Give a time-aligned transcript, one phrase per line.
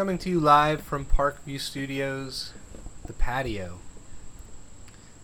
[0.00, 2.54] Coming to you live from Parkview Studios,
[3.04, 3.80] the patio.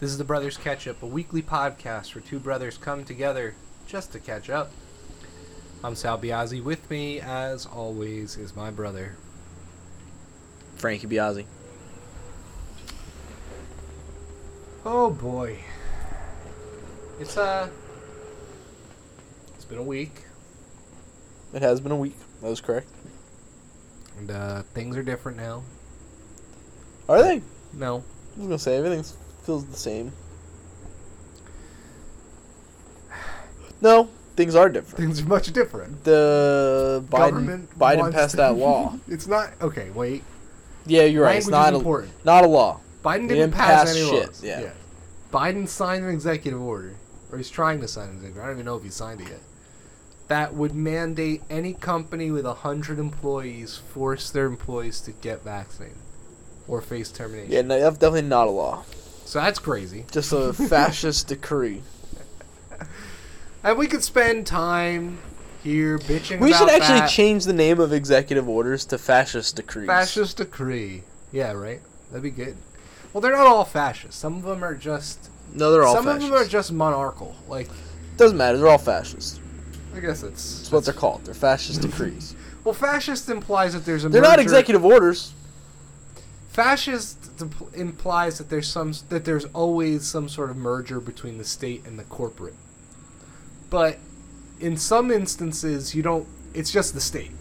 [0.00, 3.54] This is the Brothers Ketchup, a weekly podcast where two brothers come together
[3.86, 4.70] just to catch up.
[5.82, 6.62] I'm Sal Biazzi.
[6.62, 9.16] With me, as always, is my brother.
[10.74, 11.46] Frankie Biazzi.
[14.84, 15.56] Oh boy.
[17.18, 17.70] It's uh
[19.54, 20.24] It's been a week
[21.54, 22.18] It has been a week.
[22.42, 22.88] That was correct.
[24.28, 25.62] And uh things are different now.
[27.08, 27.42] Are they?
[27.72, 28.02] No.
[28.36, 29.04] I was gonna say everything
[29.42, 30.12] feels the same.
[33.80, 34.96] No, things are different.
[34.96, 36.02] Things are much different.
[36.04, 38.98] The Biden Government Biden passed that law.
[39.08, 40.24] It's not okay, wait.
[40.86, 41.36] Yeah, you're right.
[41.36, 42.12] It's not a, important.
[42.24, 42.80] not a law.
[43.04, 44.42] Biden didn't, didn't pass, pass any shit, laws.
[44.42, 44.70] yeah.
[45.32, 46.94] Biden signed an executive order,
[47.30, 48.42] or he's trying to sign an executive.
[48.42, 49.40] I don't even know if he signed it yet.
[50.28, 55.98] That would mandate any company with hundred employees force their employees to get vaccinated
[56.66, 57.52] or face termination.
[57.52, 58.84] Yeah, no, that's definitely not a law.
[59.24, 60.04] So that's crazy.
[60.10, 61.82] Just a fascist decree.
[63.62, 65.18] And we could spend time
[65.62, 66.38] here bitching.
[66.38, 67.10] We should actually that.
[67.10, 69.86] change the name of executive orders to fascist decrees.
[69.88, 71.02] fascist decree.
[71.32, 71.80] Yeah, right.
[72.10, 72.56] That'd be good.
[73.12, 74.18] Well, they're not all fascist.
[74.18, 75.30] Some of them are just.
[75.52, 76.26] No, they're all some fascist.
[76.26, 77.34] of them are just monarchical.
[77.48, 77.68] Like
[78.16, 78.58] Doesn't matter.
[78.58, 79.40] They're all fascist.
[79.96, 80.58] I guess it's.
[80.58, 81.24] That's what they're called.
[81.24, 82.34] They're fascist decrees.
[82.64, 84.08] Well, fascist implies that there's a.
[84.08, 85.32] They're not executive orders.
[86.48, 87.18] Fascist
[87.74, 91.98] implies that there's some that there's always some sort of merger between the state and
[91.98, 92.54] the corporate.
[93.68, 93.98] But
[94.60, 96.26] in some instances, you don't.
[96.54, 97.32] It's just the state.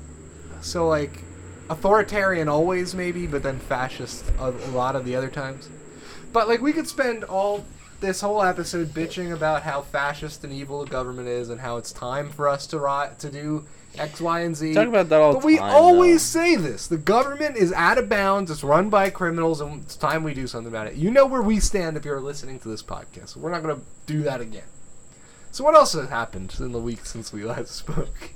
[0.61, 1.23] So like,
[1.69, 5.69] authoritarian always maybe, but then fascist a, a lot of the other times.
[6.33, 7.65] But like, we could spend all
[8.05, 11.91] this whole episode bitching about how fascist and evil the government is, and how it's
[11.91, 13.65] time for us to ri- to do
[13.97, 14.73] X, Y, and Z.
[14.73, 16.39] Talk about that all the But we always though.
[16.41, 18.51] say this: the government is out of bounds.
[18.51, 20.95] It's run by criminals, and it's time we do something about it.
[20.95, 23.35] You know where we stand if you're listening to this podcast.
[23.35, 24.63] We're not going to do that again.
[25.51, 28.31] So what else has happened in the week since we last spoke?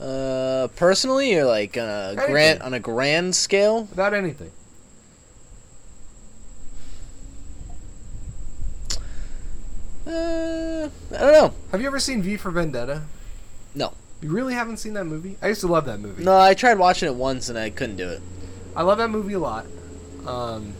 [0.00, 2.30] Uh, personally, or like on a Anything.
[2.32, 3.88] grand on a grand scale?
[3.92, 4.50] About anything?
[10.06, 11.54] Uh, I don't know.
[11.72, 13.02] Have you ever seen V for Vendetta?
[13.74, 15.36] No, You really haven't seen that movie?
[15.42, 16.24] I used to love that movie.
[16.24, 16.38] no.
[16.38, 18.20] I tried watching it once and I couldn't do it.
[18.76, 19.66] I love that movie a lot.
[20.26, 20.74] Um,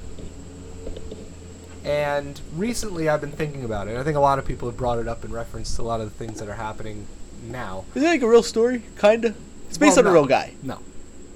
[1.85, 3.97] and recently I've been thinking about it.
[3.97, 6.01] I think a lot of people have brought it up in reference to a lot
[6.01, 7.07] of the things that are happening
[7.49, 7.85] now.
[7.95, 8.83] Is it like a real story?
[8.99, 9.35] Kinda.
[9.69, 10.55] It's based Well, on a real guy.
[10.63, 10.79] No,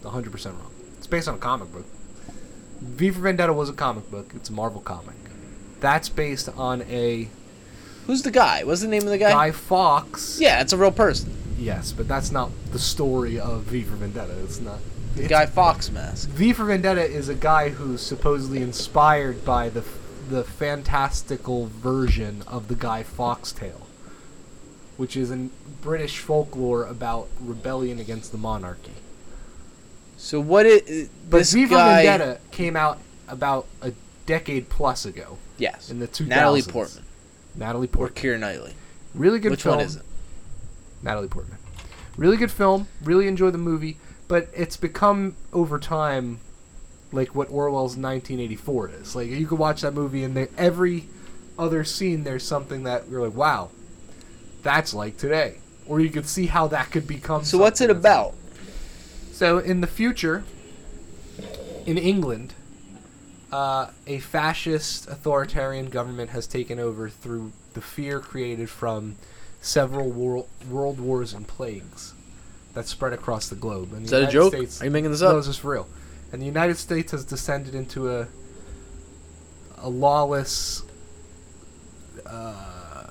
[0.03, 0.71] 100% wrong.
[0.97, 1.85] It's based on a comic book.
[2.81, 4.33] V for Vendetta was a comic book.
[4.35, 5.17] It's a Marvel comic.
[5.81, 7.29] That's based on a
[8.09, 8.65] Who's the guy?
[8.65, 9.31] What's the name of the guy?
[9.33, 10.41] Guy Fawkes.
[10.41, 11.31] Yeah, it's a real person.
[11.59, 14.33] Yes, but that's not the story of V for Vendetta.
[14.43, 14.79] It's not.
[15.15, 16.31] The it's- Guy Fawkes mask.
[16.31, 19.85] V for Vendetta is a guy who's supposedly inspired by the
[20.31, 23.87] the fantastical version of the Guy Fawkes tale,
[24.97, 25.51] which is in
[25.83, 28.93] British folklore about rebellion against the monarchy.
[30.17, 31.11] So what it?
[31.29, 32.05] But V for guy.
[32.05, 32.99] Vendetta came out
[33.29, 33.93] about a
[34.25, 35.91] decade plus ago Yes.
[35.91, 36.29] in the 2000s.
[36.29, 37.05] Natalie Portman
[37.55, 38.23] Natalie or Portman.
[38.23, 38.75] Keira Knightley.
[39.15, 39.77] Really good Which film.
[39.77, 40.03] one is it?
[41.03, 41.59] Natalie Portman.
[42.17, 42.89] Really good film.
[43.03, 46.41] Really enjoy the movie, but it's become over time
[47.13, 49.17] like what Orwell's 1984 is.
[49.17, 51.09] Like you could watch that movie and there, every
[51.59, 53.71] other scene there's something that you're like, wow,
[54.63, 55.59] that's like today.
[55.87, 57.45] Or you could see how that could become.
[57.45, 58.35] So what's it about?
[59.33, 60.45] So in the future,
[61.87, 62.55] in England,
[63.53, 69.17] uh, a fascist authoritarian government has taken over through the fear created from
[69.61, 72.15] several world, world wars and plagues
[72.75, 73.93] that spread across the globe.
[73.93, 74.53] And the Is that a United joke?
[74.55, 75.37] States, Are you making this no, up?
[75.37, 75.89] this is for real.
[76.33, 78.29] And the United States has descended into a
[79.81, 80.83] a lawless,
[82.27, 83.07] uh,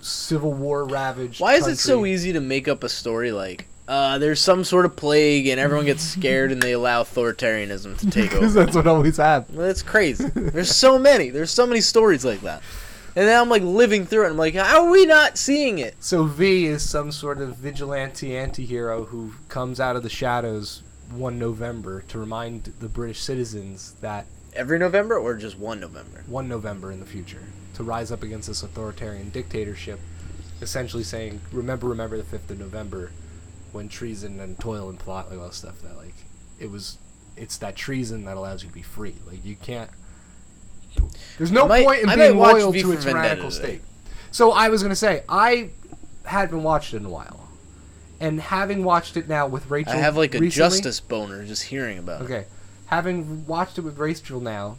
[0.00, 1.40] civil war ravaged.
[1.40, 4.84] Why is it so easy to make up a story like uh, there's some sort
[4.86, 8.48] of plague and everyone gets scared and they allow authoritarianism to take over?
[8.48, 9.56] that's what always happens.
[9.56, 10.24] Well, it's crazy.
[10.34, 11.30] There's so many.
[11.30, 12.62] There's so many stories like that.
[13.16, 14.30] And now I'm like living through it.
[14.30, 15.94] I'm like, how are we not seeing it?
[16.00, 20.82] So V is some sort of vigilante anti-hero who comes out of the shadows
[21.12, 26.22] one November to remind the British citizens that Every November or just one November?
[26.26, 27.42] one November in the future
[27.74, 29.98] to rise up against this authoritarian dictatorship,
[30.62, 33.10] essentially saying, "Remember, remember the fifth of November,
[33.74, 36.14] when treason and toil and plot, like all that stuff that like
[36.58, 36.96] it was,
[37.36, 39.14] it's that treason that allows you to be free.
[39.26, 39.90] Like you can't.
[41.38, 43.82] There's no might- point in I being loyal to a tyrannical state.
[44.30, 45.70] So I was gonna say I
[46.24, 47.48] hadn't watched it in a while,
[48.20, 51.64] And having watched it now with Rachel, I have like a recently- justice boner just
[51.64, 52.24] hearing about it.
[52.24, 52.46] Okay,
[52.86, 54.78] having watched it with Rachel now,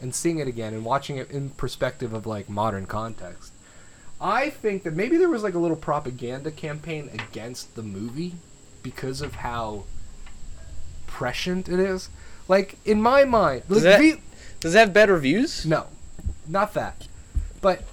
[0.00, 3.52] and seeing it again and watching it in perspective of like modern context,
[4.20, 8.34] I think that maybe there was like a little propaganda campaign against the movie
[8.82, 9.84] because of how
[11.06, 12.08] prescient it is.
[12.48, 14.20] Like in my mind, Does like, that- V-
[14.60, 15.64] Does it have bad reviews?
[15.64, 15.86] no,
[16.46, 17.06] not that.
[17.60, 17.84] But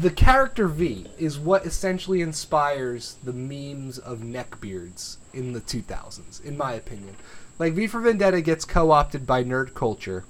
[0.00, 6.56] the character V is what essentially inspires the memes of neckbeards in the 2000s, in
[6.56, 7.16] my opinion.
[7.58, 10.24] Like V for Vendetta gets co-opted by nerd culture.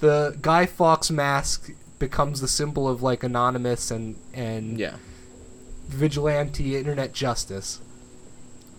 [0.00, 1.70] The Guy Fawkes mask
[2.00, 4.96] becomes the symbol of like anonymous and and Yeah.
[5.88, 7.80] vigilante internet justice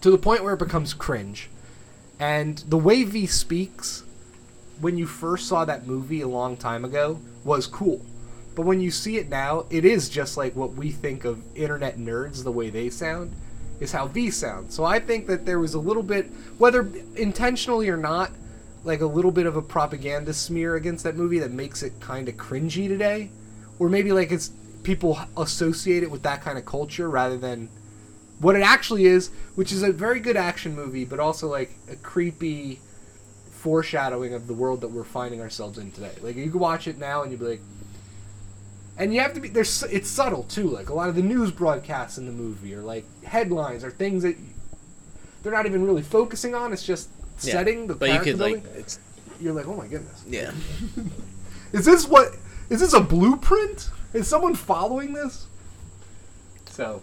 [0.02, 1.50] to the point where it becomes cringe.
[2.20, 4.04] And the way V speaks
[4.80, 8.02] when you first saw that movie a long time ago was cool.
[8.56, 11.98] But when you see it now, it is just like what we think of internet
[11.98, 13.32] nerds, the way they sound,
[13.80, 14.76] is how V sounds.
[14.76, 18.32] So I think that there was a little bit, whether intentionally or not,
[18.84, 22.28] like a little bit of a propaganda smear against that movie that makes it kind
[22.28, 23.32] of cringy today.
[23.80, 24.52] Or maybe like it's
[24.84, 27.70] people associate it with that kind of culture rather than
[28.40, 31.96] what it actually is, which is a very good action movie, but also like a
[31.96, 32.80] creepy
[33.52, 36.14] foreshadowing of the world that we're finding ourselves in today.
[36.22, 37.62] Like you can watch it now and you'd be like,
[38.98, 40.70] and you have to be there's it's subtle too.
[40.70, 44.24] Like a lot of the news broadcasts in the movie are like headlines or things
[44.24, 44.36] that
[45.44, 46.74] they're not even really focusing on.
[46.74, 47.10] It's just
[47.46, 47.54] Yeah.
[47.54, 48.64] setting the But you character could building.
[48.64, 49.00] like it's
[49.40, 50.52] You're like, oh my goodness, yeah.
[51.74, 52.36] is this what?
[52.70, 53.90] Is this a blueprint?
[54.14, 55.48] Is someone following this?
[56.70, 57.02] So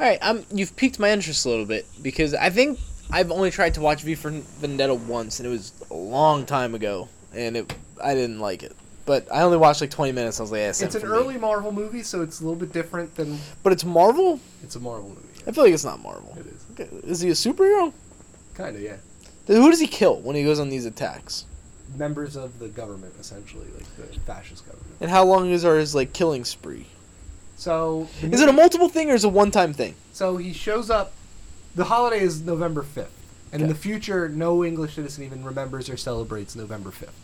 [0.00, 2.78] All right, um, you've piqued my interest a little bit because I think
[3.10, 6.74] I've only tried to watch V for Vendetta once, and it was a long time
[6.74, 8.74] ago, and it I didn't like it.
[9.06, 10.40] But I only watched like 20 minutes.
[10.40, 13.14] I was like, yeah, it's an early Marvel movie, so it's a little bit different
[13.14, 14.40] than But it's Marvel.
[14.64, 15.20] it's a Marvel movie.
[15.46, 16.36] I feel like it's not Marvel.
[16.38, 17.92] It is Okay, Is he a superhero?
[18.54, 18.96] kind of yeah.
[19.46, 21.44] Who does he kill when he goes on these attacks?
[21.96, 24.96] Members of the government, essentially, like the fascist government.
[25.00, 26.86] And how long is our his like killing spree?
[27.56, 29.94] So Is it a multiple thing or is it a one time thing?
[30.12, 31.12] So he shows up.
[31.74, 33.12] The holiday is November fifth,
[33.52, 37.14] and in the future, no English citizen even remembers or celebrates November fifth.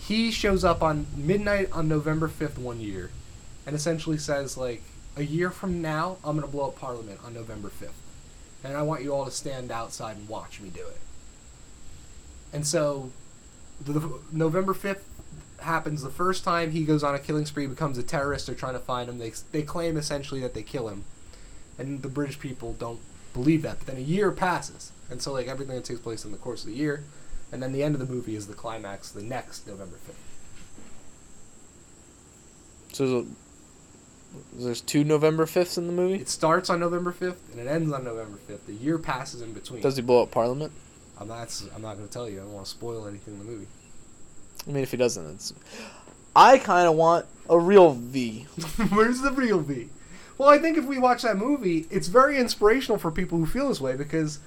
[0.00, 3.10] He shows up on midnight on November fifth one year,
[3.66, 4.82] and essentially says like,
[5.16, 7.94] a year from now, I'm gonna blow up Parliament on November fifth,
[8.62, 10.98] and I want you all to stand outside and watch me do it.
[12.52, 13.10] And so,
[13.80, 15.06] the, November fifth
[15.60, 18.46] happens the first time he goes on a killing spree, becomes a terrorist.
[18.46, 19.18] They're trying to find him.
[19.18, 21.04] They they claim essentially that they kill him,
[21.78, 23.00] and the British people don't
[23.32, 23.78] believe that.
[23.78, 26.62] But then a year passes, and so like everything that takes place in the course
[26.62, 27.04] of the year,
[27.52, 30.16] and then the end of the movie is the climax, the next November fifth.
[32.92, 33.26] So
[34.52, 36.16] there's, two November 5ths in the movie?
[36.16, 38.66] It starts on November fifth and it ends on November fifth.
[38.66, 39.82] The year passes in between.
[39.82, 40.72] Does he blow up Parliament?
[41.18, 41.62] I'm not.
[41.74, 42.40] I'm not going to tell you.
[42.40, 43.66] I don't want to spoil anything in the movie.
[44.66, 45.52] I mean, if he doesn't, it's.
[46.34, 48.42] I kind of want a real V.
[48.90, 49.88] Where's the real V?
[50.38, 53.68] Well, I think if we watch that movie, it's very inspirational for people who feel
[53.68, 54.38] this way because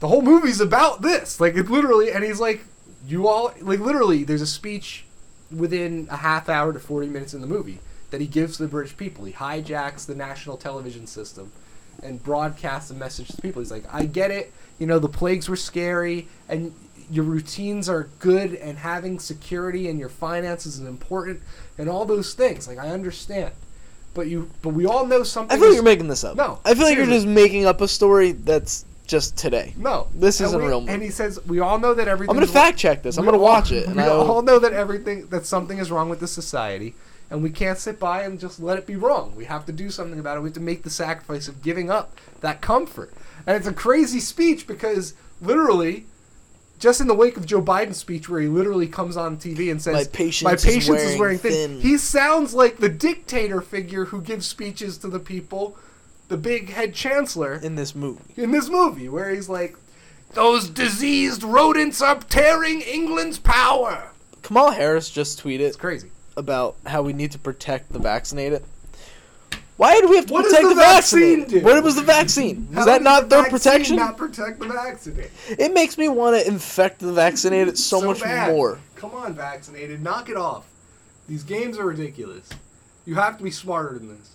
[0.00, 1.40] the whole movie's about this.
[1.40, 2.64] Like, it literally, and he's like,
[3.06, 5.06] you all, like, literally, there's a speech
[5.50, 7.80] within a half hour to 40 minutes in the movie
[8.10, 9.24] that he gives to the British people.
[9.24, 11.52] He hijacks the national television system
[12.02, 13.60] and broadcasts a message to people.
[13.60, 14.52] He's like, I get it.
[14.78, 16.72] You know, the plagues were scary and
[17.10, 21.40] your routines are good and having security and your finances is important
[21.78, 22.66] and all those things.
[22.68, 23.52] Like, I understand.
[24.14, 25.56] But you, but we all know something.
[25.56, 26.36] I feel like you're making this up.
[26.36, 29.72] No, I feel like you're just making up a story that's just today.
[29.76, 32.30] No, This isn't we- real And he says we all know that everything.
[32.30, 33.18] I'm gonna fact check this.
[33.18, 33.86] I'm gonna all- watch it.
[33.86, 36.94] And we I all know that everything that something is wrong with the society,
[37.30, 39.34] and we can't sit by and just let it be wrong.
[39.36, 40.40] We have to do something about it.
[40.40, 43.12] We have to make the sacrifice of giving up that comfort.
[43.46, 46.06] And it's a crazy speech because literally,
[46.80, 49.80] just in the wake of Joe Biden's speech, where he literally comes on TV and
[49.80, 52.88] says, My patience "My is patience is wearing wearing thin." thin." He sounds like the
[52.88, 55.76] dictator figure who gives speeches to the people,
[56.28, 58.34] the big head chancellor in this movie.
[58.36, 59.76] in this movie where he's like,
[60.32, 64.10] "Those diseased rodents are tearing England's power."
[64.42, 66.10] Kamal Harris just tweeted It's crazy.
[66.36, 68.62] About how we need to protect the vaccinated.
[69.76, 71.62] Why do we have to What protect the the, vaccine?
[71.62, 72.68] What was the vaccine?
[72.74, 73.96] Was that not the their protection?
[73.96, 75.30] Not protect the vaccinated.
[75.48, 78.52] It makes me want to infect the vaccinated so, much bad.
[78.52, 78.78] more.
[78.96, 80.66] Come on, vaccinated, knock it off.
[81.28, 82.50] These games are ridiculous.
[83.06, 84.34] You have to be smarter than this.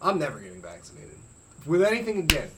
[0.00, 1.18] I'm never getting vaccinated
[1.66, 2.50] with anything again.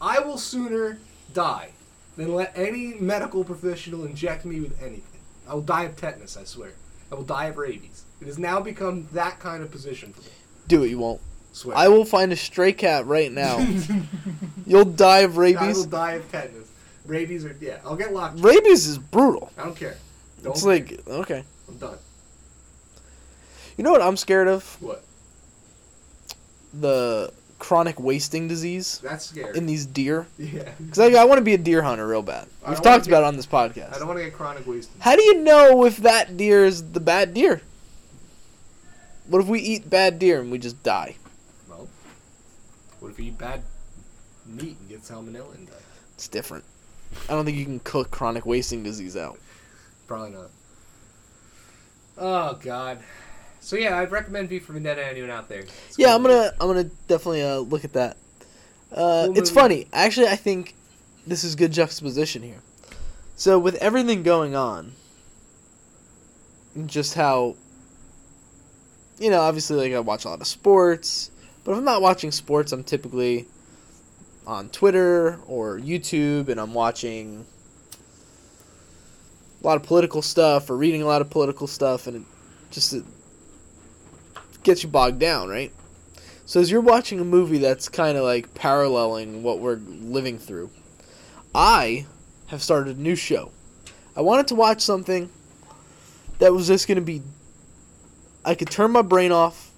[0.00, 0.98] I will sooner
[1.32, 1.70] die
[2.16, 5.20] than let any medical professional inject me with anything.
[5.48, 6.72] I will die of tetanus, I swear.
[7.10, 8.04] I will die of rabies.
[8.20, 10.28] It has now become that kind of position for me.
[10.68, 11.20] Do it, you won't.
[11.52, 11.76] Swear.
[11.76, 13.64] I will find a stray cat right now.
[14.66, 15.60] You'll die of rabies.
[15.60, 16.68] I will die of tetanus.
[17.06, 18.40] Rabies or yeah, I'll get locked.
[18.40, 19.52] Rabies is brutal.
[19.58, 19.96] I don't care.
[20.42, 21.44] Don't It's like okay.
[21.68, 21.98] I'm done.
[23.76, 24.64] You know what I'm scared of?
[24.80, 25.04] What?
[26.72, 27.32] The
[27.64, 29.56] chronic wasting disease That's scary.
[29.56, 30.26] in these deer.
[30.38, 30.70] yeah.
[30.78, 32.46] Because I, I want to be a deer hunter real bad.
[32.68, 33.94] We've talked about get- it on this podcast.
[33.94, 34.94] I don't want to get chronic wasting.
[35.00, 37.62] How do you know if that deer is the bad deer?
[39.28, 41.16] What if we eat bad deer and we just die?
[41.66, 41.88] Well,
[43.00, 43.62] what if we eat bad
[44.46, 45.72] meat and get salmonella and die?
[46.16, 46.64] It's different.
[47.30, 49.38] I don't think you can cook chronic wasting disease out.
[50.06, 50.50] Probably not.
[52.18, 52.98] Oh God.
[53.64, 55.60] So yeah, I'd recommend V for Vendetta to anyone out there.
[55.60, 56.14] It's Yeah.
[56.14, 58.18] I'm gonna I'm gonna definitely uh, look at that.
[58.92, 59.88] Uh, Cool it's funny.
[59.90, 60.74] Actually, I think
[61.26, 62.60] this is good juxtaposition here.
[63.36, 64.92] So with everything going on,
[66.86, 67.56] just how
[69.18, 71.30] you know, obviously, like I watch a lot of sports,
[71.64, 73.46] but if I'm not watching sports, I'm typically
[74.46, 77.46] on Twitter or YouTube, and I'm watching
[79.62, 82.22] a lot of political stuff or reading a lot of political stuff, and it
[82.70, 83.04] just it
[84.64, 85.72] gets you bogged down, right?
[86.46, 90.70] So as you're watching a movie that's kind of like paralleling what we're living through,
[91.54, 92.06] I
[92.48, 93.50] have started a new show.
[94.16, 95.30] I wanted to watch something
[96.38, 97.22] that was just going to be
[98.44, 99.70] I could turn my brain off,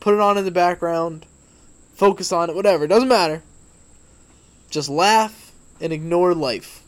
[0.00, 1.24] put it on in the background,
[1.94, 3.42] focus on it, whatever, it doesn't matter.
[4.70, 6.82] Just laugh and ignore life.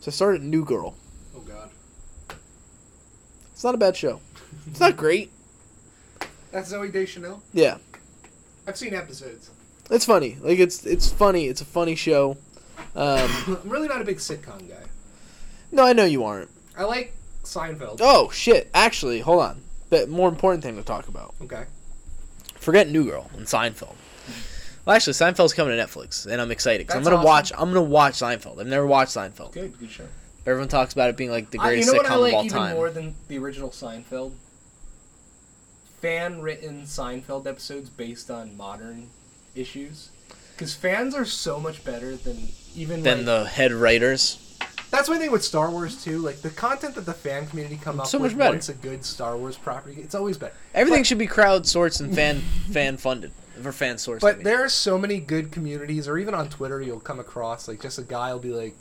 [0.00, 0.94] So I started New Girl.
[1.34, 1.70] Oh God.
[3.52, 4.20] It's not a bad show.
[4.66, 5.30] It's not great.
[6.52, 7.42] That's Zooey Deschanel.
[7.52, 7.78] Yeah.
[8.66, 9.50] I've seen episodes.
[9.90, 10.36] It's funny.
[10.40, 11.46] Like it's it's funny.
[11.46, 12.36] It's a funny show.
[12.94, 13.28] Um,
[13.64, 14.84] I'm really not a big sitcom guy.
[15.72, 16.50] no, I know you aren't.
[16.76, 17.14] I like
[17.44, 17.98] Seinfeld.
[18.00, 18.70] Oh shit!
[18.74, 19.60] Actually, hold on.
[19.90, 21.34] But more important thing to talk about.
[21.42, 21.64] Okay.
[22.56, 23.94] Forget New Girl and Seinfeld.
[24.84, 27.56] Well, actually, Seinfeld's coming to Netflix, and I'm excited because I'm That's gonna awesome.
[27.56, 27.60] watch.
[27.60, 28.60] I'm gonna watch Seinfeld.
[28.60, 29.52] I've never watched Seinfeld.
[29.52, 29.78] Good.
[29.80, 30.06] Good show.
[30.46, 32.32] Everyone talks about it being like the I, you greatest know what I sitcom like
[32.32, 32.76] of all even time.
[32.76, 34.32] more than the original Seinfeld?
[36.00, 39.08] Fan written Seinfeld episodes based on modern
[39.54, 40.10] issues.
[40.54, 44.46] Because fans are so much better than even than like, the head writers.
[44.90, 46.18] That's my thing with Star Wars too.
[46.18, 48.50] Like the content that the fan community come up So with much better.
[48.52, 50.54] once a good Star Wars property, it's always better.
[50.74, 52.40] Everything But- should be crowdsourced and fan
[52.72, 54.16] fan funded for fan sourced.
[54.16, 54.44] I But mean.
[54.44, 57.98] there are so many good communities, or even on Twitter, you'll come across like just
[57.98, 58.74] a guy will be like,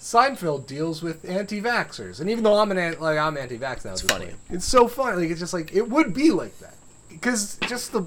[0.00, 4.02] Seinfeld deals with anti-vaxxers, and even though I'm an an- like I'm anti-vax now, It's
[4.02, 4.26] funny.
[4.26, 5.22] point, It's so funny.
[5.22, 6.74] Like it's just like it would be like that
[7.08, 8.06] because just the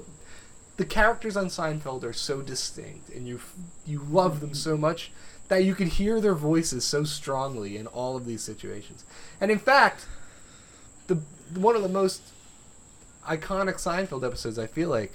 [0.78, 3.40] the characters on Seinfeld are so distinct, and you
[3.86, 5.12] you love them so much
[5.48, 9.04] that you could hear their voices so strongly in all of these situations.
[9.38, 10.06] And in fact,
[11.08, 11.16] the
[11.54, 12.22] one of the most
[13.28, 15.12] iconic Seinfeld episodes I feel like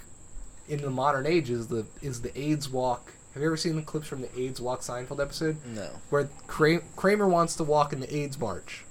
[0.70, 3.14] in the modern age is the is the AIDS walk.
[3.38, 5.88] Have you ever seen the clips from the AIDS walk Seinfeld episode no.
[6.10, 8.84] where Kramer wants to walk in the AIDS march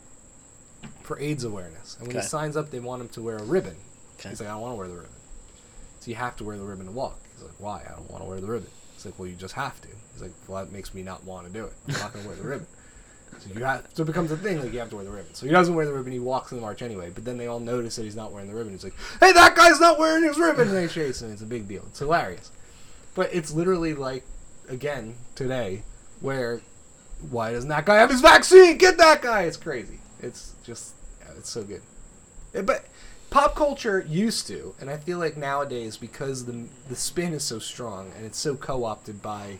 [1.02, 2.22] for AIDS awareness, and when Okay.
[2.24, 3.74] he signs up, they want him to wear a ribbon.
[4.20, 4.28] Okay.
[4.28, 5.10] He's like, I don't want to wear the ribbon.
[5.98, 7.18] So you have to wear the ribbon to walk.
[7.34, 7.82] He's like, Why?
[7.88, 8.70] I don't want to wear the ribbon.
[8.94, 9.88] He's like, Well, you just have to.
[10.12, 11.72] He's like, Well, that makes me not want to do it.
[11.88, 12.66] I'm not going to wear the ribbon.
[13.40, 13.84] So you have.
[13.92, 14.60] So it becomes a thing.
[14.62, 15.34] Like you have to wear the ribbon.
[15.34, 16.12] So he doesn't wear the ribbon.
[16.12, 17.10] He walks in the march anyway.
[17.12, 18.72] But then they all notice that he's not wearing the ribbon.
[18.72, 20.68] He's like, Hey, that guy's not wearing his ribbon.
[20.68, 21.32] And they chase him.
[21.32, 21.82] It's a big deal.
[21.88, 22.52] It's hilarious.
[23.16, 24.22] But it's literally like,
[24.68, 25.82] again, today,
[26.20, 26.60] where
[27.30, 28.76] why doesn't that guy have his vaccine?
[28.78, 29.42] Get that guy.
[29.42, 29.98] It's crazy.
[30.20, 31.80] It's just, yeah, it's so good.
[32.54, 32.84] Yeah, But
[33.30, 37.58] pop culture used to, and I feel like nowadays because the the spin is so
[37.58, 39.58] strong and it's so co-opted by,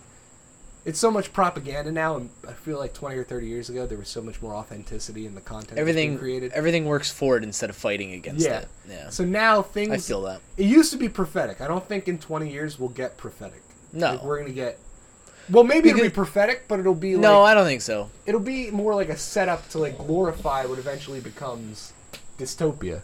[0.84, 2.16] it's so much propaganda now.
[2.16, 5.26] And I feel like twenty or thirty years ago there was so much more authenticity
[5.26, 6.52] in the content Everything created.
[6.52, 8.60] everything works for it instead of fighting against Yeah.
[8.60, 8.68] it.
[8.88, 9.08] Yeah.
[9.10, 9.90] So now things.
[9.92, 10.40] I feel that.
[10.56, 11.60] It used to be prophetic.
[11.60, 13.62] I don't think in 20 years we'll get prophetic.
[13.92, 14.12] No.
[14.12, 14.78] Like, we're gonna get.
[15.50, 18.11] Well, maybe it'll be prophetic, but it'll be like No, I don't think so.
[18.26, 21.93] it'll be more like a setup to like glorify what eventually becomes
[22.38, 23.03] dystopia.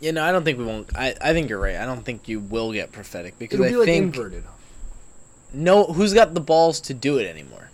[0.00, 0.90] Yeah, no, I don't think we won't.
[0.96, 1.76] I, I think you're right.
[1.76, 4.44] I don't think you will get prophetic because It'll I be like think inverted.
[5.52, 5.84] no.
[5.84, 7.70] Who's got the balls to do it anymore?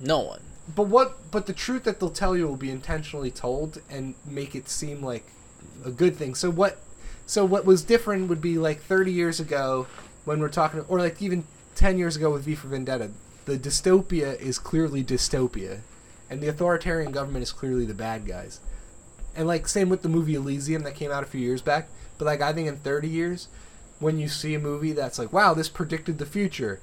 [0.00, 0.40] No one.
[0.74, 1.30] But what?
[1.30, 5.02] But the truth that they'll tell you will be intentionally told and make it seem
[5.02, 5.24] like
[5.84, 6.34] a good thing.
[6.34, 6.78] So what?
[7.26, 9.86] So what was different would be like 30 years ago
[10.24, 13.10] when we're talking, or like even 10 years ago with V for Vendetta.
[13.44, 15.80] The dystopia is clearly dystopia,
[16.30, 18.60] and the authoritarian government is clearly the bad guys.
[19.36, 21.88] And like same with the movie Elysium that came out a few years back.
[22.18, 23.48] But like I think in 30 years,
[23.98, 26.80] when you see a movie that's like, wow, this predicted the future,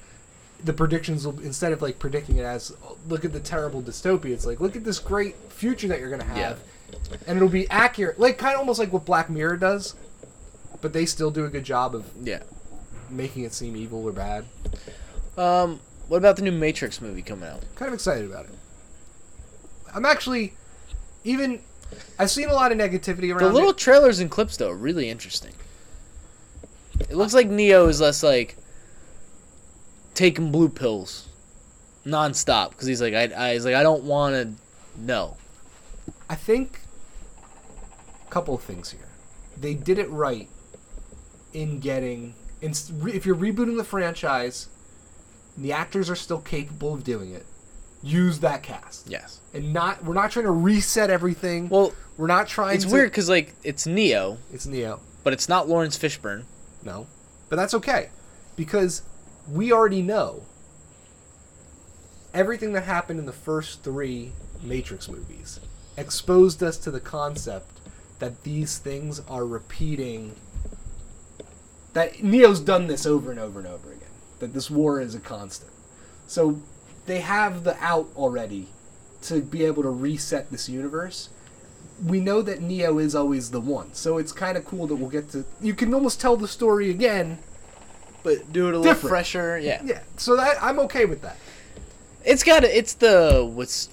[0.64, 2.76] the predictions will instead of like predicting it as
[3.08, 6.24] look at the terrible dystopia it's like look at this great future that you're gonna
[6.24, 6.60] have
[7.26, 9.96] and it'll be accurate like kind of almost like what black mirror does
[10.80, 12.44] but they still do a good job of Yeah.
[13.12, 14.46] Making it seem evil or bad.
[15.38, 17.62] Um, what about the new Matrix movie coming out?
[17.76, 18.56] Kind of excited about it.
[19.94, 20.54] I'm actually
[21.24, 21.62] even.
[22.18, 23.78] I've seen a lot of negativity around The little it.
[23.78, 25.54] trailers and clips though are really interesting.
[27.00, 28.56] It looks like Neo is less like
[30.14, 31.28] taking blue pills
[32.06, 35.36] nonstop because he's like I, I he's like I don't want to know.
[36.30, 36.80] I think
[38.26, 39.08] a couple of things here.
[39.58, 40.48] They did it right
[41.54, 42.36] in getting.
[42.62, 44.68] If you're rebooting the franchise,
[45.56, 47.46] and the actors are still capable of doing it.
[48.04, 49.40] Use that cast, Yes.
[49.54, 50.04] and not.
[50.04, 51.70] We're not trying to reset everything.
[51.70, 52.76] Well, we're not trying.
[52.76, 55.00] it's to, weird because like it's Neo, It's Neo.
[55.24, 56.46] but it's not Laurence Fishburne.
[56.84, 57.06] No,
[57.50, 58.10] but that's okay,
[58.56, 59.04] because
[59.52, 60.44] we already know
[62.34, 64.32] everything that happened in the first three
[64.64, 65.60] Matrix movies
[65.98, 67.80] exposed us to the concept
[68.20, 70.36] that these things are repeating.
[71.94, 74.08] That Neo's done this over and over and over again.
[74.40, 75.72] That this war is a constant.
[76.28, 76.62] So
[77.06, 78.68] they have the out already
[79.24, 81.30] to be able to reset this universe.
[82.06, 85.10] We know that Neo is always the one, so it's kind of cool that we'll
[85.10, 85.46] get to.
[85.62, 87.38] You can almost tell the story again.
[88.24, 89.10] But do it a little Different.
[89.10, 89.58] fresher.
[89.60, 89.82] Yeah.
[89.84, 91.38] Yeah, so that I'm okay with that.
[92.24, 93.44] It's got a, it's the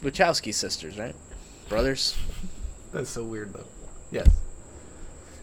[0.02, 1.14] Wachowski sisters, right?
[1.70, 2.16] Brothers.
[2.92, 3.64] That's so weird though.
[4.10, 4.28] Yes,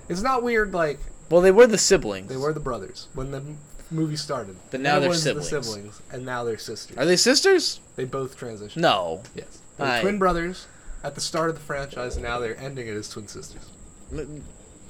[0.09, 2.27] it's not weird like Well, they were the siblings.
[2.29, 3.43] they were the brothers when the
[3.91, 4.57] movie started.
[4.71, 5.49] But now it they're was siblings.
[5.49, 6.97] The siblings, and now they're sisters.
[6.97, 7.79] Are they sisters?
[7.95, 8.77] They both transitioned.
[8.77, 9.23] No.
[9.35, 10.01] Yes, they're Aye.
[10.01, 10.67] twin brothers
[11.03, 13.61] at the start of the franchise, and now they're ending it as twin sisters.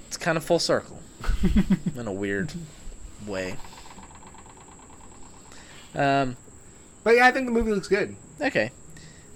[0.07, 0.99] It's kind of full circle
[1.95, 2.51] in a weird
[3.25, 3.55] way.
[5.93, 6.35] Um.
[7.03, 8.15] But yeah, I think the movie looks good.
[8.41, 8.71] Okay.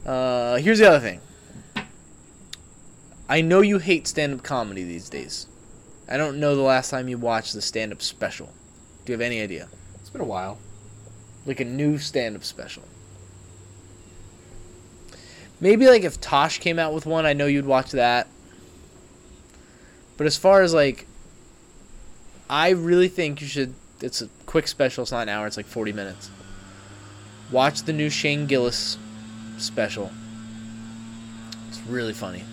[0.05, 1.21] Uh, here's the other thing.
[3.29, 5.45] I know you hate stand-up comedy these days.
[6.09, 8.47] I don't know the last time you watched the stand-up special.
[9.05, 9.69] Do you have any idea?
[10.01, 10.57] It's been a while.
[11.45, 12.83] Like a new stand-up special.
[15.61, 18.27] Maybe like if Tosh came out with one, I know you'd watch that.
[20.17, 21.05] But as far as like
[22.49, 25.65] I really think you should it's a quick special, it's not an hour, it's like
[25.65, 26.31] 40 minutes.
[27.51, 28.97] Watch the new Shane Gillis
[29.57, 30.11] special.
[31.67, 32.43] It's really funny.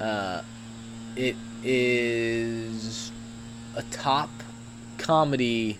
[0.00, 0.42] Uh,
[1.16, 3.12] it is
[3.76, 4.30] a top
[4.98, 5.78] comedy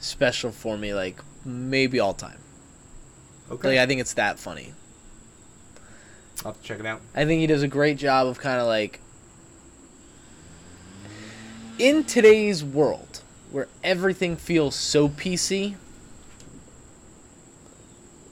[0.00, 2.38] special for me, like maybe all time.
[3.50, 4.72] Okay, Like I think it's that funny.
[6.44, 7.00] I'll have to check it out.
[7.14, 9.00] I think he does a great job of kind of like
[11.78, 15.76] in today's world where everything feels so PC,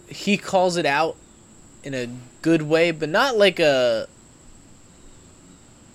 [0.08, 1.16] he calls it out
[1.82, 2.08] in a
[2.42, 4.06] good way, but not like a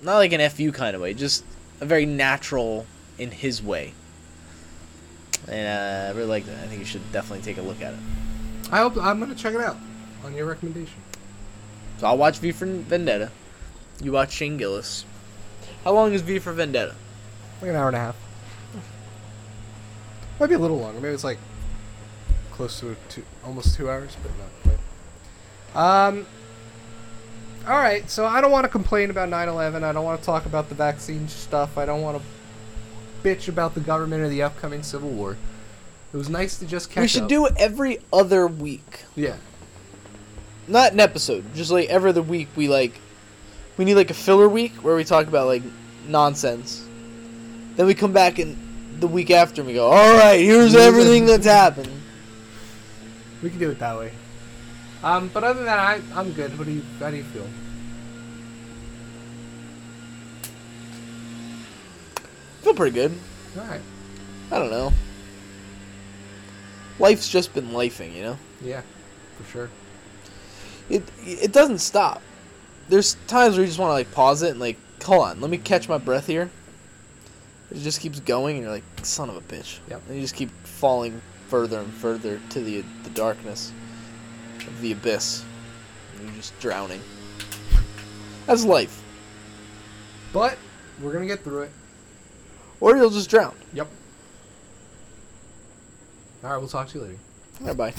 [0.01, 1.43] not like an FU kind of way, just
[1.79, 2.85] a very natural
[3.17, 3.93] in his way.
[5.47, 6.63] And uh, I really like that.
[6.63, 7.99] I think you should definitely take a look at it.
[8.71, 9.77] I hope I'm gonna check it out
[10.23, 11.01] on your recommendation.
[11.97, 13.31] So I'll watch V for Vendetta.
[14.01, 15.05] You watch Shane Gillis.
[15.83, 16.95] How long is V for Vendetta?
[17.61, 18.15] Like an hour and a half.
[20.39, 20.99] Might be a little longer.
[20.99, 21.37] Maybe it's like
[22.51, 24.77] close to two, almost two hours, but not
[25.73, 26.07] quite.
[26.07, 26.25] Um.
[27.67, 29.83] All right, so I don't want to complain about 9/11.
[29.83, 31.77] I don't want to talk about the vaccine stuff.
[31.77, 32.23] I don't want to
[33.27, 35.37] bitch about the government or the upcoming civil war.
[36.13, 37.29] It was nice to just catch we should up.
[37.29, 39.01] do it every other week.
[39.15, 39.35] Yeah,
[40.67, 42.99] Not an episode, just like every other week we like
[43.77, 45.63] we need like a filler week where we talk about like
[46.07, 46.83] nonsense.
[47.75, 48.57] Then we come back in
[48.99, 51.89] the week after and we go, "All right, here's everything that's happened."
[53.43, 54.11] we can do it that way.
[55.03, 56.57] Um, but other than that, I, I'm good.
[56.57, 56.83] What do you?
[56.99, 57.47] How do you feel?
[62.61, 63.17] feel pretty good.
[63.57, 63.81] All right.
[64.51, 64.93] I don't know.
[66.99, 68.37] Life's just been lifing, you know.
[68.61, 68.81] Yeah,
[69.37, 69.69] for sure.
[70.89, 72.21] it it doesn't stop.
[72.89, 75.49] There's times where you just want to like pause it and like, hold on, let
[75.49, 76.49] me catch my breath here.
[77.71, 79.79] It just keeps going, and you're like, son of a bitch.
[79.89, 80.01] Yep.
[80.07, 83.73] And you just keep falling further and further to the the darkness
[84.67, 85.43] of the abyss.
[86.21, 87.01] You're just drowning.
[88.45, 89.01] That's life.
[90.33, 90.57] But
[91.01, 91.71] we're gonna get through it.
[92.79, 93.55] Or you'll just drown.
[93.73, 93.87] Yep.
[96.43, 97.17] All right, we'll talk to you later.
[97.61, 97.93] Alright, bye.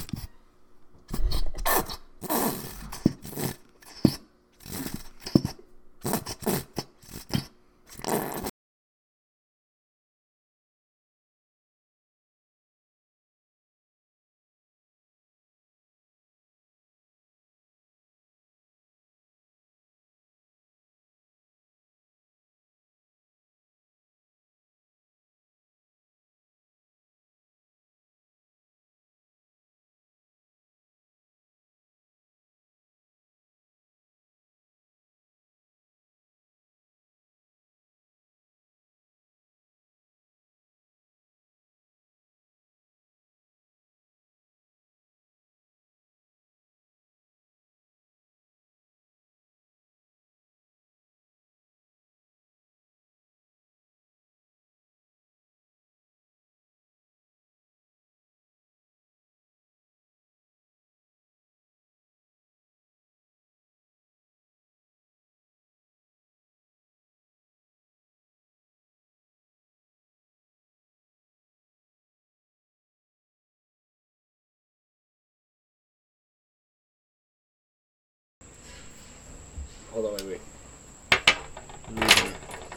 [79.93, 80.41] Hold on, wait, wait.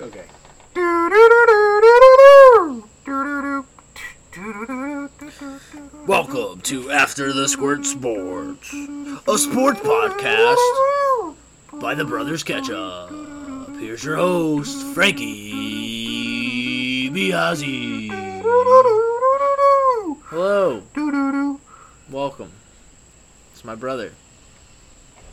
[0.01, 0.25] Okay.
[6.05, 8.73] Welcome to After the Squirt Sports,
[9.29, 10.57] a sports podcast
[11.79, 13.11] by the Brothers Ketchup.
[13.79, 15.31] Here's your host, Frankie
[17.11, 18.09] Biazzi.
[20.25, 20.83] Hello.
[22.11, 22.51] Welcome.
[23.53, 24.11] It's my brother,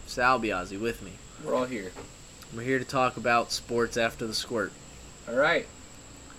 [0.07, 1.11] Sal Biazzi, with me.
[1.45, 1.91] We're all here.
[2.55, 4.73] We're here to talk about sports after the squirt.
[5.29, 5.67] All right.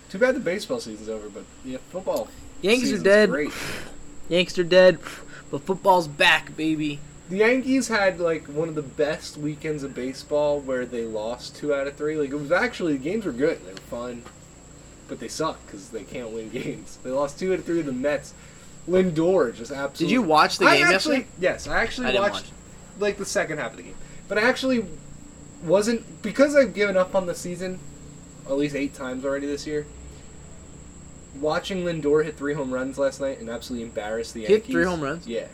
[0.09, 2.27] Too bad the baseball season's over, but yeah, football.
[2.61, 3.29] Yankees are dead.
[3.29, 3.51] Great.
[4.29, 4.99] Yankees are dead,
[5.51, 6.99] but football's back, baby.
[7.29, 11.73] The Yankees had like one of the best weekends of baseball where they lost two
[11.73, 12.15] out of three.
[12.15, 13.65] Like it was actually the games were good.
[13.65, 14.23] They were fun,
[15.07, 16.99] but they suck because they can't win games.
[17.03, 18.33] They lost two out of three to the Mets.
[18.87, 20.05] Lindor just absolutely.
[20.05, 21.27] Did you watch the I game actually, yesterday?
[21.39, 22.45] Yes, I actually I watched watch
[22.99, 23.95] like the second half of the game,
[24.34, 24.84] but I actually
[25.63, 27.80] wasn't because I've given up on the season
[28.48, 29.86] at least eight times already this year.
[31.39, 34.58] Watching Lindor hit three home runs last night and absolutely embarrass the Yankees.
[34.65, 35.28] Hit three home runs?
[35.28, 35.48] Yeah,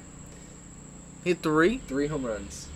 [1.25, 1.79] Hit three.
[1.79, 2.69] three home runs,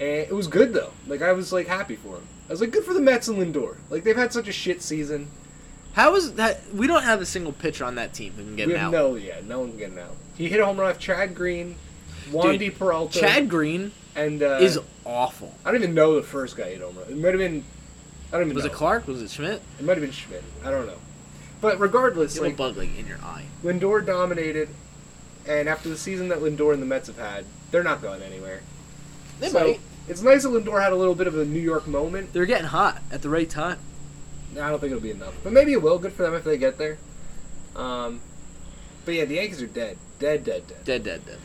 [0.00, 0.92] and it was good though.
[1.06, 2.26] Like I was like happy for him.
[2.48, 3.76] I was like, good for the Mets and Lindor.
[3.90, 5.28] Like they've had such a shit season.
[5.92, 6.62] How is that?
[6.72, 8.92] We don't have a single pitcher on that team who can get we have out.
[8.92, 10.16] no, yeah, no one getting out.
[10.38, 11.76] He hit a home run off Chad Green,
[12.30, 15.54] Wandy Peralta, Chad Green and uh, is awful.
[15.64, 17.08] I don't even know the first guy home run.
[17.08, 17.64] It might have been.
[18.32, 18.70] I don't even Was know.
[18.70, 19.06] it Clark?
[19.06, 19.62] Was it Schmidt?
[19.78, 20.42] It might have been Schmidt.
[20.64, 20.98] I don't know.
[21.60, 23.44] But regardless, You a like bug like in your eye.
[23.62, 24.68] Lindor dominated,
[25.46, 28.60] and after the season that Lindor and the Mets have had, they're not going anywhere.
[29.40, 29.80] They so might.
[30.08, 32.32] it's nice that Lindor had a little bit of a New York moment.
[32.32, 33.78] They're getting hot at the right time.
[34.52, 35.98] I don't think it'll be enough, but maybe it will.
[35.98, 36.98] Good for them if they get there.
[37.74, 38.20] Um,
[39.04, 40.84] but yeah, the Yankees are dead, dead, dead, dead.
[40.84, 41.38] Dead, dead, dead.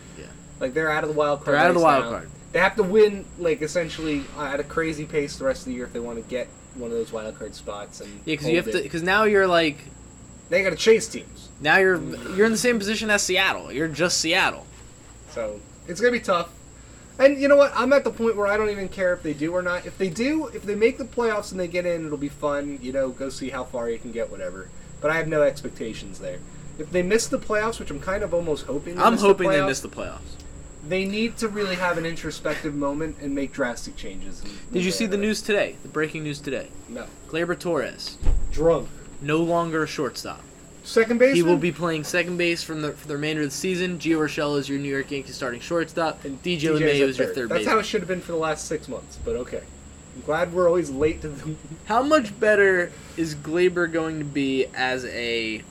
[0.60, 1.56] Like they're out of the wild card.
[1.56, 2.12] They're out of the wild now.
[2.12, 2.30] card.
[2.52, 5.74] They have to win, like essentially uh, at a crazy pace the rest of the
[5.74, 8.02] year if they want to get one of those wild card spots.
[8.02, 8.82] And Yeah, because you have to.
[8.82, 9.78] Because now you're like,
[10.50, 11.50] They got to chase teams.
[11.62, 12.02] now you're
[12.36, 13.72] you're in the same position as Seattle.
[13.72, 14.66] You're just Seattle.
[15.30, 16.52] So it's gonna be tough.
[17.20, 17.74] And you know what?
[17.76, 19.86] I'm at the point where I don't even care if they do or not.
[19.86, 22.80] If they do, if they make the playoffs and they get in, it'll be fun.
[22.82, 24.70] You know, go see how far you can get, whatever.
[25.02, 26.40] But I have no expectations there.
[26.78, 29.66] If they miss the playoffs, which I'm kind of almost hoping, I'm hoping the they
[29.66, 30.39] miss the playoffs.
[30.88, 34.42] They need to really have an introspective moment and make drastic changes.
[34.72, 35.76] Did you see the news today?
[35.84, 36.70] The breaking news today.
[36.88, 37.06] No.
[37.28, 38.18] Gleyber Torres,
[38.52, 38.88] Drunk.
[39.22, 40.42] no longer a shortstop.
[40.84, 41.36] Second baseman.
[41.36, 44.00] He will be playing second base from the for the remainder of the season.
[44.00, 47.50] Gio Urshela is your New York Yankees starting shortstop, and DJ, LeMahieu is your third
[47.50, 47.74] That's baseman.
[47.74, 49.20] how it should have been for the last six months.
[49.24, 49.62] But okay.
[50.16, 54.66] I'm glad we're always late to the How much better is Gleyber going to be
[54.74, 55.62] as a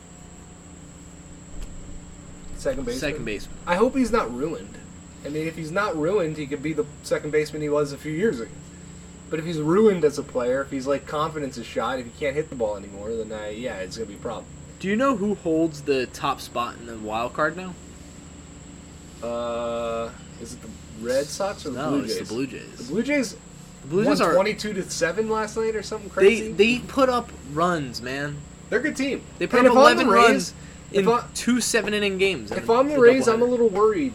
[2.56, 3.00] second baseman.
[3.00, 3.56] second baseman?
[3.66, 4.76] I hope he's not ruined.
[5.24, 7.98] I mean, if he's not ruined, he could be the second baseman he was a
[7.98, 8.50] few years ago.
[9.30, 12.12] But if he's ruined as a player, if he's like confidence is shot, if he
[12.18, 14.46] can't hit the ball anymore, then uh, yeah, it's gonna be a problem.
[14.80, 17.74] Do you know who holds the top spot in the wild card now?
[19.22, 20.68] Uh, is it the
[21.04, 22.28] Red Sox or the no, Blue it's Jays?
[22.28, 22.76] the Blue Jays.
[22.76, 23.36] The Blue Jays
[23.82, 26.52] The Blue won Jays are twenty-two to seven last night or something crazy.
[26.52, 28.36] they they put up runs, man.
[28.70, 29.22] They're a good team.
[29.38, 30.54] They put And up if I'm the eleven Rays- runs
[30.92, 32.52] in I- two seven inning games.
[32.52, 34.12] If I'm the Rays, I'm a little worried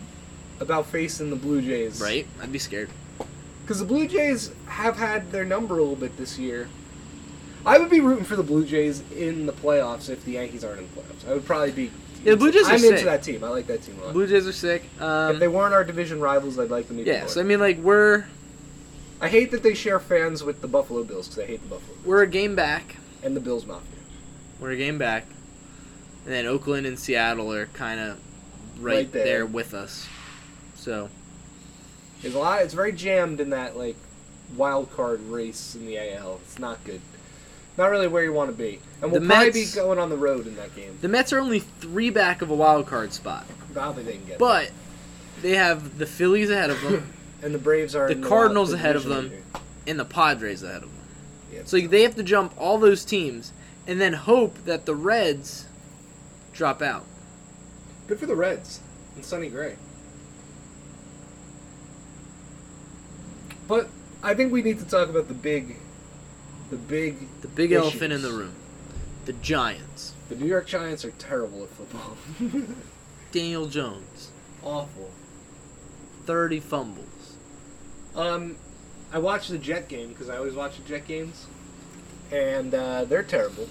[0.60, 2.02] about facing the Blue Jays.
[2.02, 2.26] right.
[2.42, 2.90] I'd be scared.
[3.64, 6.68] Because the Blue Jays have had their number a little bit this year.
[7.66, 10.80] I would be rooting for the Blue Jays in the playoffs if the Yankees aren't
[10.80, 11.30] in the playoffs.
[11.30, 11.92] I would probably be.
[12.26, 12.92] Yeah, the Blue Jays are I'm sick.
[12.92, 13.44] into that team.
[13.44, 14.14] I like that team a lot.
[14.14, 14.84] Blue Jays are sick.
[15.00, 17.60] Um, if they weren't our division rivals, I'd like them even yeah, so I mean,
[17.60, 18.26] like we're
[19.22, 21.94] I hate that they share fans with the Buffalo Bills because I hate the Buffalo
[21.96, 22.06] Bills.
[22.06, 22.98] we're a game back.
[23.24, 23.88] and the Bills Mafia.
[24.60, 25.26] We're a game back,
[26.26, 28.20] and then Oakland and Seattle are kind of
[28.82, 29.24] right, Right there.
[29.26, 29.46] there.
[29.46, 30.06] with us.
[30.84, 31.10] So
[32.22, 32.62] There's a lot.
[32.62, 33.96] It's very jammed in that like
[34.58, 36.40] wild card race in the AL.
[36.44, 37.00] It's not good.
[37.78, 38.80] Not really where you want to be.
[39.02, 40.98] And we'll The probably Mets- be going on the road in that game.
[41.02, 43.46] the Mets are only three back of a wild card spot,
[43.80, 44.38] I they can get.
[44.40, 44.72] but
[45.42, 48.80] they have the Phillies ahead of them and the Braves are the in Cardinals wild-
[48.80, 49.24] ahead of them.
[49.30, 49.42] leader.
[49.88, 50.92] and the Padres ahead of them.
[51.52, 53.54] Yeah, So they have to jump all those teams
[53.88, 55.66] and then hope that the Reds
[56.54, 57.06] drop out.
[58.08, 58.82] Good for the Reds
[59.16, 59.76] and Sonny Gray.
[63.74, 63.90] But
[64.22, 65.78] I think we need to talk about the big,
[66.70, 67.28] the big.
[67.42, 68.54] The big elephant in the room.
[69.26, 70.14] The Giants.
[70.30, 72.16] The New York Giants are terrible at football.
[73.32, 74.30] Daniel Jones.
[74.62, 75.10] Awful.
[76.28, 77.36] 30 fumbles.
[78.16, 78.58] Um,
[79.12, 81.48] I watched the Jet game because I always watch the Jet games,
[82.32, 83.68] and uh, they're terrible.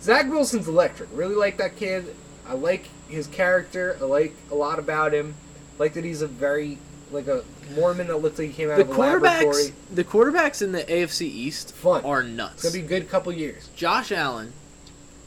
[0.00, 1.08] Zach Wilson's electric.
[1.12, 2.14] Really like that kid.
[2.46, 3.96] I like his character.
[4.00, 5.34] I like a lot about him.
[5.76, 6.78] Like that he's a very
[7.12, 7.44] like a
[7.74, 9.72] Mormon that looked like he came out The of a laboratory.
[9.92, 12.04] the quarterbacks in the AFC East Fun.
[12.04, 12.62] are It's nuts.
[12.62, 13.68] gonna be a good couple years.
[13.76, 14.52] Josh Allen,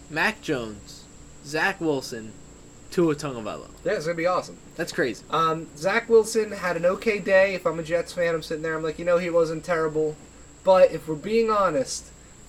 [0.09, 1.03] Mac Jones,
[1.45, 2.31] Zach Wilson,
[2.91, 3.67] Tua Tagovailoa.
[3.83, 4.57] Yeah, it's gonna be awesome.
[4.75, 5.23] That's crazy.
[5.29, 7.55] Um, Zach Wilson had an okay day.
[7.55, 8.75] If I'm a Jets fan, I'm sitting there.
[8.75, 10.15] I'm like, you know, he wasn't terrible.
[10.63, 12.05] But if we're being honest,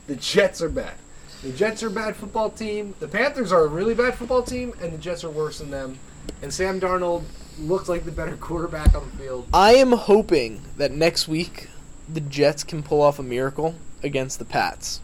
[0.07, 0.95] the Jets are bad.
[1.43, 2.95] The Jets are a bad football team.
[3.01, 5.99] The Panthers are a really bad football team, and the Jets are worse than them.
[6.41, 7.25] And Sam Darnold
[7.59, 9.49] looks like the better quarterback on the field.
[9.53, 11.69] I am hoping that next week
[12.13, 15.01] the Jets can pull off a miracle against the Pats.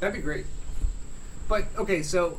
[0.00, 0.46] That'd be great.
[1.48, 2.38] But okay, so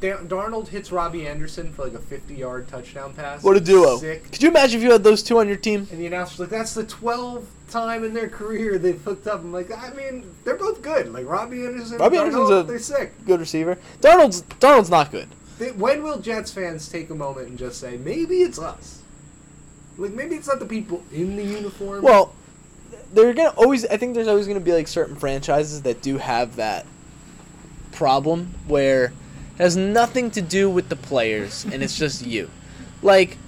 [0.00, 3.42] Da- Darnold hits Robbie Anderson for like a 50-yard touchdown pass.
[3.42, 3.96] What a duo!
[3.96, 4.30] Sick.
[4.30, 5.88] Could you imagine if you had those two on your team?
[5.90, 9.52] And the announcer's like, "That's the 12th time in their career they've hooked up." I'm
[9.52, 11.12] like, I mean, they're both good.
[11.12, 13.12] Like Robbie Anderson, Robbie Darnold, Anderson's a- they're sick.
[13.26, 13.78] Good receiver.
[14.00, 15.28] Darnold's Darnold's not good.
[15.58, 19.02] When will Jets fans take a moment and just say, maybe it's us?
[19.98, 22.02] Like maybe it's not the people in the uniform.
[22.02, 22.34] Well,
[23.12, 23.86] they're gonna always.
[23.86, 26.84] I think there's always gonna be like certain franchises that do have that
[27.92, 29.12] problem where it
[29.58, 32.50] has nothing to do with the players and it's just you.
[33.02, 33.38] Like,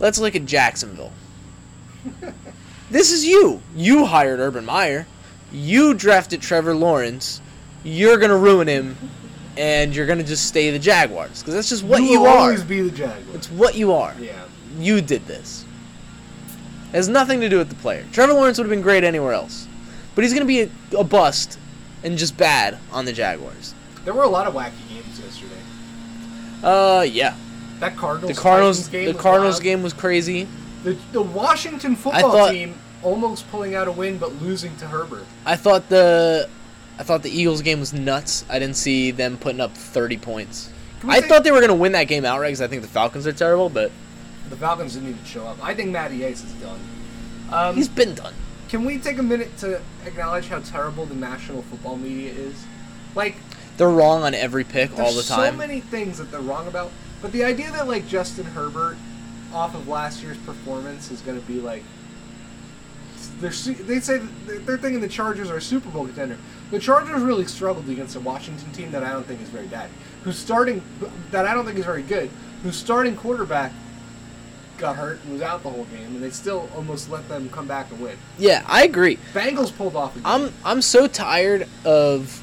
[0.00, 1.12] let's look at Jacksonville.
[2.90, 3.60] This is you.
[3.76, 5.06] You hired Urban Meyer.
[5.52, 7.42] You drafted Trevor Lawrence.
[7.84, 8.96] You're gonna ruin him,
[9.58, 12.38] and you're gonna just stay the Jaguars because that's just what you, will are.
[12.38, 13.34] always be the Jaguars.
[13.34, 14.14] It's what you are.
[14.18, 14.44] Yeah.
[14.78, 15.64] You did this.
[16.92, 18.04] It has nothing to do with the player.
[18.12, 19.66] Trevor Lawrence would have been great anywhere else,
[20.14, 21.58] but he's gonna be a, a bust
[22.04, 23.74] and just bad on the Jaguars.
[24.04, 25.60] There were a lot of wacky games yesterday.
[26.62, 27.34] Uh, yeah.
[27.80, 29.62] That Cardinals The Cardinals, game the Cardinals wild.
[29.64, 30.48] game was crazy.
[30.84, 35.24] The, the Washington football thought- team almost pulling out a win but losing to Herbert.
[35.46, 36.48] I thought the,
[36.98, 38.44] I thought the Eagles game was nuts.
[38.50, 40.70] I didn't see them putting up 30 points.
[41.06, 43.32] I thought they were gonna win that game outright because I think the Falcons are
[43.32, 43.92] terrible, but
[44.50, 45.62] the Falcons didn't even show up.
[45.62, 46.80] I think Matty Ice is done.
[47.52, 48.34] Um, he's been done.
[48.68, 52.64] can we take a minute to acknowledge how terrible the national football media is?
[53.14, 53.36] Like,
[53.76, 55.40] They're wrong on every pick all the time.
[55.40, 56.90] There's so many things that they're wrong about.
[57.22, 58.96] But the idea that like Justin Herbert,
[59.52, 61.82] off of last year's performance, is going to be like,
[63.40, 66.38] they're, they say they're thinking the Chargers are a Super Bowl contender.
[66.70, 69.88] The Chargers really struggled against a Washington team that I don't think is very bad.
[70.24, 70.82] Who's starting
[71.30, 72.30] that I don't think is very good.
[72.62, 73.72] Whose starting quarterback
[74.76, 77.66] got hurt and was out the whole game, and they still almost let them come
[77.66, 78.16] back and win.
[78.38, 79.18] yeah, I agree.
[79.32, 80.16] Bengals pulled off.
[80.24, 82.42] I'm I'm so tired of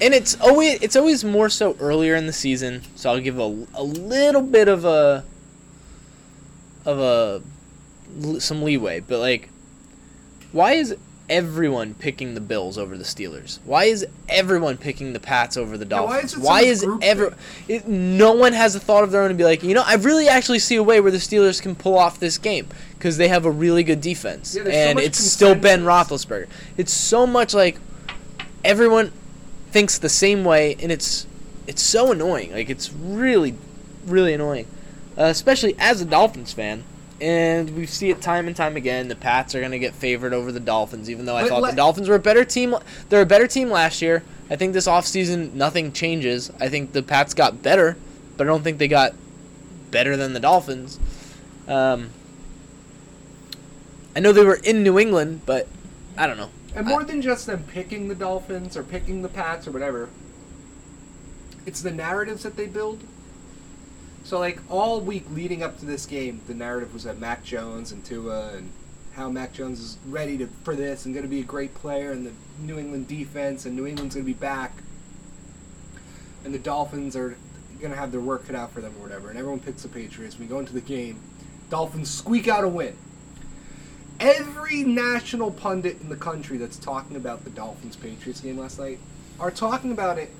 [0.00, 3.66] and it's always it's always more so earlier in the season, so I'll give a,
[3.74, 5.24] a little bit of a
[6.84, 9.48] of a some leeway, but like
[10.52, 10.96] why is
[11.28, 13.58] everyone picking the Bills over the Steelers?
[13.64, 16.32] Why is everyone picking the Pats over the Yeah, why Dolphins?
[16.34, 17.34] is why is group ever
[17.68, 19.94] it, no one has a thought of their own to be like, you know, I
[19.96, 23.28] really actually see a way where the Steelers can pull off this game because they
[23.28, 25.82] have a really good defense Yeah, there's so and it's still Ben.
[25.82, 26.48] Roethlisberger.
[26.76, 27.78] It's so much like
[28.64, 29.12] everyone
[29.70, 31.26] thinks the same way, and it's
[31.66, 32.52] it's so annoying.
[32.52, 33.54] Like it's really,
[34.06, 34.66] really annoying,
[35.18, 36.84] uh, especially as a Dolphins fan.
[37.20, 39.08] And we see it time and time again.
[39.08, 41.70] The Pats are going to get favored over the Dolphins, even though I But thought
[41.70, 42.76] the Dolphins were a better team.
[43.08, 44.22] They're a better team last year.
[44.50, 46.52] I think this offseason, nothing changes.
[46.60, 47.96] I think the Pats got better,
[48.36, 49.14] but I don't think they got
[49.90, 50.98] better than the Dolphins.
[51.66, 52.10] Um,
[54.14, 55.68] I know they were in New England, but
[56.16, 56.50] I don't know.
[56.74, 60.08] And more than just them picking the Dolphins or picking the Pats or whatever,
[61.66, 63.02] it's the narratives that they build.
[64.28, 67.92] So, like, all week leading up to this game, the narrative was that Mac Jones
[67.92, 68.70] and Tua and
[69.14, 72.12] how Mac Jones is ready to for this and going to be a great player
[72.12, 74.82] and the New England defense and New England's going to be back.
[76.44, 77.38] And the Dolphins are
[77.80, 79.30] going to have their work cut out for them or whatever.
[79.30, 80.38] And everyone picks the Patriots.
[80.38, 81.18] We go into the game.
[81.70, 82.98] Dolphins squeak out a win.
[84.20, 88.98] Every national pundit in the country that's talking about the Dolphins Patriots game last night
[89.40, 90.30] are talking about it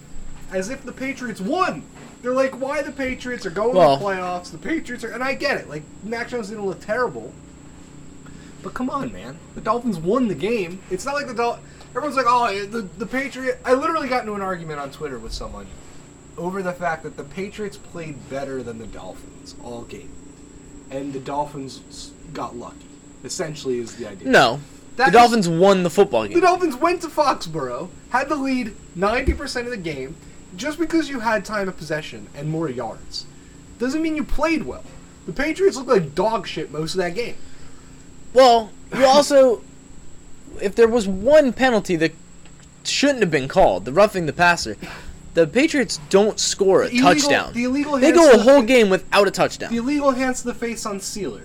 [0.52, 1.84] as if the Patriots won.
[2.22, 4.50] They're like, why the Patriots are going Well- to the playoffs?
[4.50, 5.68] The Patriots are, and I get it.
[5.68, 7.32] Like Mac Jones didn't look terrible,
[8.62, 10.80] but come on, man, the Dolphins won the game.
[10.90, 11.58] It's not like the Dol-
[11.90, 13.58] Everyone's like, oh, eh, the the Patriot.
[13.64, 15.66] I literally got into an argument on Twitter with someone
[16.36, 20.10] over the fact that the Patriots played better than the Dolphins all game,
[20.90, 22.76] and the Dolphins got lucky.
[23.24, 24.28] Essentially, is the idea.
[24.28, 24.60] No,
[24.96, 26.34] That the is- Dolphins won the football game.
[26.34, 30.14] The Dolphins went to Foxborough, had the lead 90% of the game.
[30.56, 33.26] Just because you had time of possession and more yards
[33.78, 34.82] doesn't mean you played well.
[35.26, 37.36] The Patriots looked like dog shit most of that game.
[38.32, 39.62] Well, you also,
[40.60, 42.12] if there was one penalty that
[42.84, 44.76] shouldn't have been called, the roughing the passer,
[45.34, 47.52] the Patriots don't score a The illegal- touchdown.
[47.52, 49.70] the illegal they go a whole fa- game without a touchdown.
[49.70, 51.42] The illegal hands to the face on Sieler.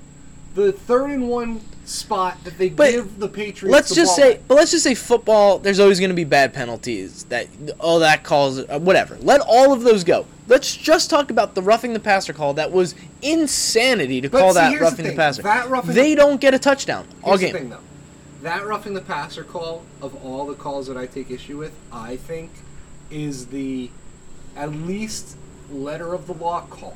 [0.56, 3.74] The third and one spot that they But give the Patriots.
[3.74, 5.60] let's just ball say, but let's just say football.
[5.60, 7.26] There's always going to be bad penalties.
[7.26, 7.48] That
[7.80, 9.18] oh, that calls uh, whatever.
[9.18, 10.26] Let all of those go.
[10.48, 12.54] Let's just talk about the roughing the passer call.
[12.54, 15.42] That was insanity to But call see, that here's the roughing the passer.
[15.42, 17.54] That roughing they the- don't get a touchdown all game.
[17.54, 17.80] thing, though.
[18.42, 22.18] That roughing the passer call of all the calls that I take issue with, I
[22.18, 22.52] think,
[23.10, 23.90] is the
[24.56, 25.38] at least
[25.72, 26.96] letter of the law call.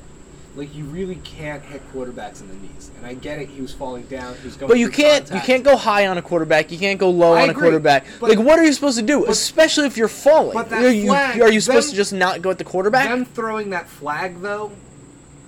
[0.57, 3.47] Like you really can't hit quarterbacks in the knees, and I get it.
[3.47, 4.35] He was falling down.
[4.37, 4.69] He was going.
[4.69, 6.71] But you can't you can't go high on a quarterback.
[6.71, 8.05] You can't go low I on a quarterback.
[8.19, 9.27] but- like what are you supposed to do?
[9.27, 10.55] Especially if you're falling.
[10.55, 12.63] But that are you, flag, are you supposed them- to just not go at the
[12.63, 13.07] quarterback?
[13.07, 14.71] Them throwing that flag though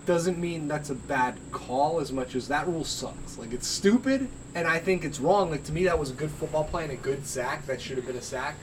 [0.05, 3.39] doesn't mean that's a bad call as much as that rule sucks.
[3.39, 5.49] Like it's stupid, and I think it's wrong.
[5.49, 7.65] Like to me, that was a good football play and a good sack.
[7.65, 8.57] That should have been a sack,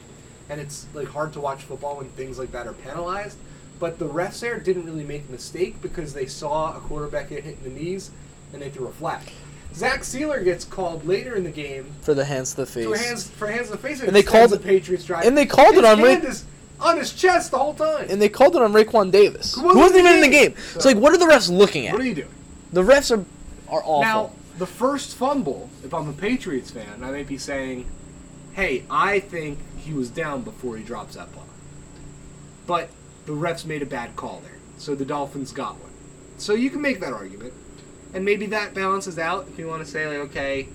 [0.49, 3.37] and it's like hard to watch football when things like that are penalized.
[3.79, 7.45] But the refs there didn't really make a mistake because they saw a quarterback get
[7.45, 8.11] hit in the knees,
[8.53, 9.21] and they threw a flag.
[9.75, 12.87] Zach Sieler gets called later in the game for the hands to the face.
[12.87, 15.27] for hands for hands in the face, And they called it- the Patriots drive.
[15.27, 16.45] and they called it His on Ra- is
[16.81, 18.07] on his chest the whole time.
[18.09, 20.37] and they called it on Raekwon Davis, Who who wasn't wasn't even the in the
[20.37, 20.51] game.
[20.53, 20.57] game.
[20.73, 21.93] So- It's like, what are the refs looking at?
[21.93, 22.29] what are you doing?
[22.73, 23.25] the refs are
[23.69, 24.01] are awful.
[24.01, 27.85] Now, the first fumble, if I'm a Patriots fan, I may be saying,
[28.53, 31.43] hey, I think he was down before he drops that ball.
[32.67, 32.89] But
[33.27, 34.53] the refs made a bad call there.
[34.79, 35.91] So the Dolphins got one.
[36.39, 37.53] So you can make that argument.
[38.15, 40.69] And maybe that balances out if you want to say, like, okay,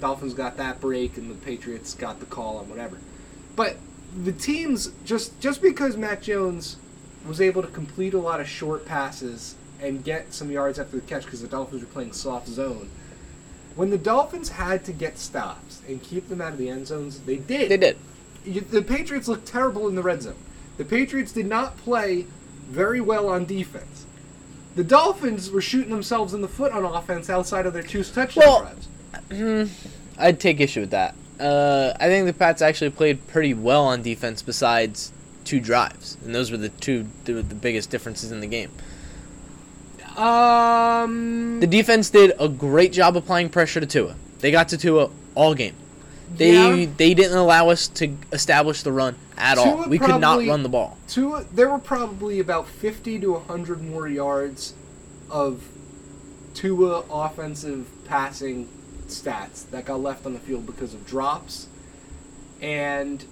[0.00, 2.98] Dolphins got that break and the Patriots got the call on whatever.
[3.56, 3.76] But
[4.24, 6.76] the teams, just, just because Mac Jones
[7.26, 11.06] was able to complete a lot of short passes and get some yards after the
[11.06, 12.88] catch because the Dolphins were playing soft zone.
[13.76, 17.20] When the Dolphins had to get stops and keep them out of the end zones,
[17.20, 17.70] they did.
[17.70, 17.96] they did.
[18.44, 20.34] You- The Patriots looked terrible in the red zone.
[20.80, 22.24] The Patriots did not play
[22.70, 24.06] very well on defense.
[24.76, 28.44] The Dolphins were shooting themselves in the foot on offense outside of their two touchdown
[28.46, 28.72] Well-
[29.28, 29.88] drives.
[30.16, 31.14] I'd take issue with that.
[31.38, 35.12] Uh, I think the Pats actually played pretty well on defense besides
[35.44, 38.70] two drives, and those were the two the, the biggest differences in the game.
[40.16, 44.14] Um, The defense did a great job applying pressure to Tua.
[44.38, 45.74] They got to Tua all game.
[46.36, 46.86] They Yeah.
[46.96, 49.76] they didn't allow us to establish the run at all.
[49.76, 50.96] Tua We could not run the ball.
[51.08, 54.74] Tua, there were probably about 50 to 100 more yards
[55.28, 55.62] of
[56.54, 58.68] Tua offensive passing
[59.08, 61.66] stats that got left on the field because of drops.
[62.60, 63.24] And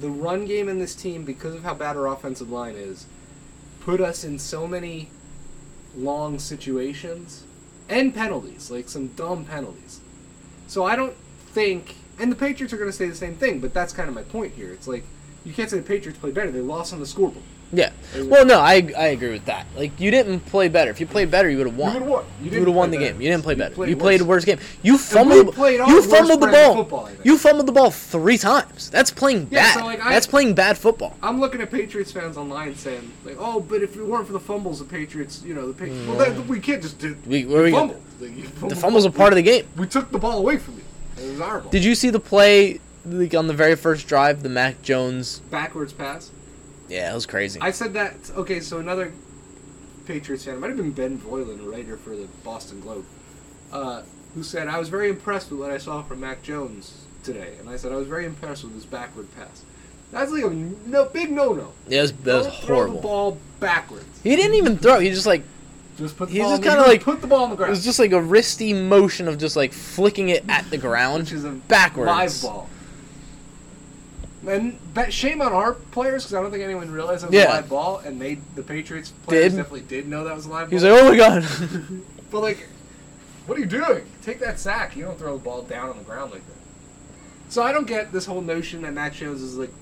[0.00, 3.06] the run game in this team, because of how bad our offensive line is,
[3.80, 5.10] put us in so many
[5.96, 7.44] long situations
[7.88, 10.00] and penalties, like some dumb penalties.
[10.66, 11.14] So I don't
[11.52, 14.14] think, and the Patriots are going to say the same thing, but that's kind of
[14.14, 14.72] my point here.
[14.72, 15.04] It's like
[15.44, 17.44] you can't say the Patriots played better; they lost on the scoreboard.
[17.70, 17.90] Yeah.
[18.16, 19.66] Well, no, I I agree with that.
[19.76, 20.90] Like you didn't play better.
[20.90, 21.92] If you played better, you would have won.
[21.92, 22.24] You would have won.
[22.42, 23.20] You You would have won the play game.
[23.20, 23.74] You didn't play You better.
[23.74, 24.02] played you worse.
[24.02, 24.58] played a worse game.
[24.82, 25.54] You fumbled.
[25.54, 26.74] You fumbled the ball.
[26.76, 28.88] football, you fumbled the ball three times.
[28.88, 29.78] That's playing Yeah, bad.
[29.80, 31.14] so, like, I- That's playing bad football.
[31.22, 34.40] I'm looking at Patriots fans online saying, like, "Oh, but if it weren't for the
[34.40, 35.74] fumbles, the Patriots, you know, the
[41.18, 41.26] Patriots, well, that, we can't just do We- where we- fumbled.
[41.26, 41.26] Like, you The fumbled.
[41.26, 41.26] fumbles are part of the game.
[41.26, 41.28] We took the ball away from you.
[41.28, 41.70] It was our ball.
[41.70, 45.40] Did you see the play like on the very first drive, the Mac Jones?
[45.50, 46.30] backwards pass?
[46.88, 47.60] Yeah, it was crazy.
[47.60, 48.14] I said that.
[48.36, 49.12] Okay, so another
[50.06, 53.04] Patriots fan, it might have been Ben Volin, a writer for the Boston Globe,
[53.72, 54.02] uh,
[54.34, 57.54] who said, I was very impressed with what I saw from Mac Jones today.
[57.60, 59.64] And I said, I was very impressed with his backward pass.
[60.10, 61.72] That's like a no, big no no.
[61.88, 63.00] Yeah, it was, that was Don't throw the horrible.
[63.02, 64.06] ball backwards.
[64.22, 64.98] He didn't even throw.
[65.00, 65.42] He just like
[65.98, 67.56] Just put the He's ball just on the- kinda like- put the ball on the
[67.56, 67.70] ground.
[67.70, 67.76] it ground.
[67.78, 71.32] was just like a wristy motion of just like flicking it at the ground, which
[71.32, 72.06] is a backwards.
[72.06, 72.68] live ball.
[74.46, 77.52] And that shame on our players because I don't think anyone realized it was Yeah.
[77.52, 79.56] a live ball, and they the Patriots players Did.
[79.58, 80.92] definitely did know that was a live He was ball.
[80.92, 81.44] like, "Oh my god."
[82.30, 82.68] But like,
[83.46, 84.04] what are you doing?
[84.22, 84.94] Take that sack.
[84.94, 87.52] You don't throw the ball down on the ground like that.
[87.52, 89.72] So I don't get this whole notion that Mac Jones is like.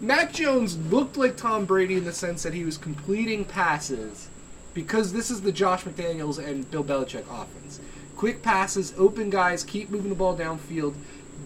[0.00, 4.28] Mac Jones looked like Tom Brady in the sense that he was completing passes
[4.74, 7.80] because this is the Josh McDaniels and Bill Belichick offense.
[8.16, 10.94] Quick passes, open guys, keep moving the ball downfield,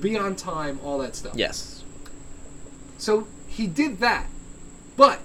[0.01, 1.35] be on time, all that stuff.
[1.37, 1.83] yes.
[2.99, 4.27] So he did that.
[4.97, 5.21] But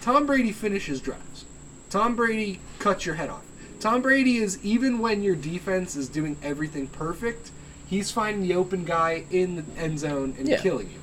[0.00, 1.44] Tom Brady finishes drives.
[1.90, 3.42] Tom Brady cuts your head off.
[3.80, 7.50] Tom Brady is even when your defense is doing everything perfect,
[7.86, 10.60] he's finding the open guy in the end zone and Yeah.
[10.60, 10.98] killing you.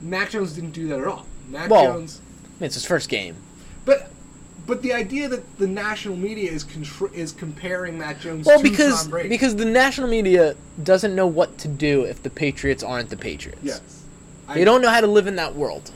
[0.00, 1.26] Mac Jones didn't do that at all.
[1.48, 3.36] Mac Well- Jones, I mean, it's his first game.
[3.84, 4.10] but
[4.70, 8.62] but the idea that the national media is contr- is comparing Mac Jones Well, to
[8.62, 9.28] because Tom Brady.
[9.28, 13.60] because the national media doesn't know what to do if the Patriots aren't the Patriots.
[13.62, 13.80] yes,
[14.54, 15.90] They don't know how to live in that world.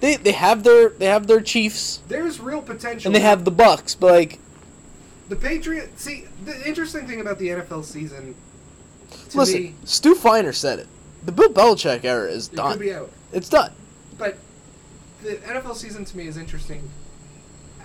[0.00, 3.08] They they have their they have their Chiefs There's real potential.
[3.08, 4.38] and they have the Bucs, but like
[5.28, 6.02] the Patriots.
[6.02, 8.34] See, the interesting thing about the NFL season.
[9.30, 10.86] To Listen, me, Stu Feiner said it.
[11.24, 12.78] The Bill Belichick era is it could done.
[12.78, 13.10] be out.
[13.32, 13.72] It's done.
[14.16, 14.38] But
[15.24, 16.88] the NFL season to me is interesting.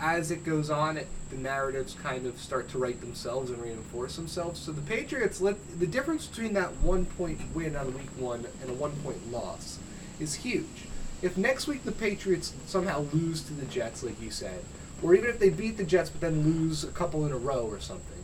[0.02, 4.16] As it goes on, it, the narratives kind of start to write themselves and reinforce
[4.16, 4.60] themselves.
[4.60, 8.72] So the Patriots, let, the difference between that one point win on week one and
[8.72, 9.78] a one point loss
[10.20, 10.88] is huge.
[11.22, 14.64] If next week the Patriots somehow lose to the Jets, like you said,
[15.04, 17.68] or even if they beat the Jets but then lose a couple in a row
[17.68, 18.24] or something,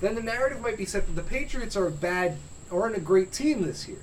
[0.00, 2.36] then the narrative might be set that the Patriots are a bad,
[2.72, 4.02] aren't a great team this year.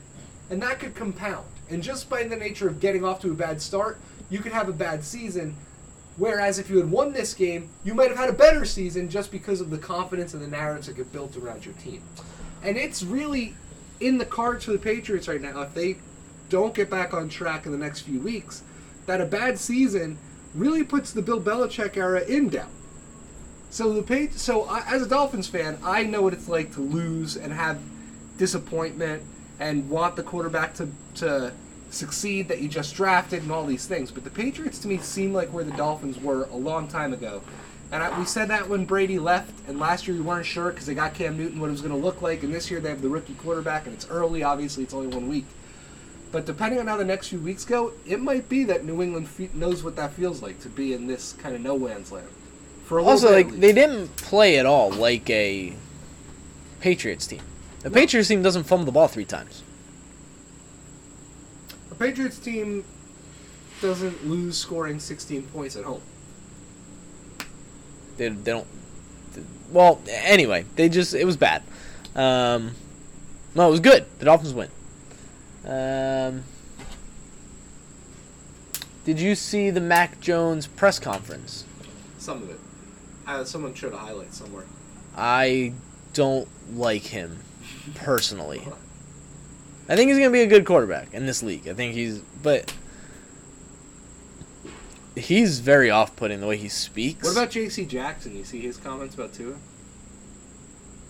[0.49, 1.45] And that could compound.
[1.69, 3.99] And just by the nature of getting off to a bad start,
[4.29, 5.57] you could have a bad season.
[6.19, 9.31] Whereas if you had won this game, you might have had a better season just
[9.31, 12.03] because of the confidence and the narratives that get built around your team.
[12.61, 13.55] And it's really
[14.01, 15.61] in the cards for the Patriots right now.
[15.61, 15.95] If they
[16.49, 18.63] don't get back on track in the next few weeks,
[19.05, 20.17] that a bad season
[20.53, 22.69] really puts the Bill Belichick era in doubt.
[23.69, 26.81] So the page, so I, as a Dolphins fan, I know what it's like to
[26.81, 27.79] lose and have
[28.37, 29.23] disappointment
[29.59, 31.53] and want the quarterback to to
[31.89, 34.11] succeed that you just drafted and all these things.
[34.11, 37.41] But the Patriots to me seem like where the Dolphins were a long time ago.
[37.91, 40.85] And I, we said that when Brady left, and last year we weren't sure because
[40.85, 42.89] they got Cam Newton what it was going to look like, and this year they
[42.89, 44.43] have the rookie quarterback, and it's early.
[44.43, 45.45] Obviously, it's only one week.
[46.31, 49.27] But depending on how the next few weeks go, it might be that New England
[49.27, 52.27] fe- knows what that feels like to be in this kind of no man's land.
[52.85, 55.73] For Also, like they didn't play at all like a
[56.79, 57.41] Patriots team.
[57.81, 59.63] The Patriots team doesn't fumble the ball three times.
[61.99, 62.85] Patriots team
[63.81, 66.01] doesn't lose scoring 16 points at home.
[68.17, 68.67] They, they don't.
[69.71, 71.61] Well, anyway, they just it was bad.
[72.15, 72.71] Um,
[73.53, 74.05] no, it was good.
[74.19, 74.69] The Dolphins win.
[75.65, 76.43] Um,
[79.05, 81.65] did you see the Mac Jones press conference?
[82.17, 82.59] Some of it.
[83.27, 84.65] Uh, someone showed a highlight somewhere.
[85.15, 85.73] I
[86.13, 87.39] don't like him
[87.95, 88.67] personally.
[89.89, 91.67] I think he's gonna be a good quarterback in this league.
[91.67, 92.73] I think he's, but
[95.15, 97.23] he's very off-putting the way he speaks.
[97.23, 97.85] What about J.C.
[97.85, 98.35] Jackson?
[98.35, 99.55] You see his comments about Tua?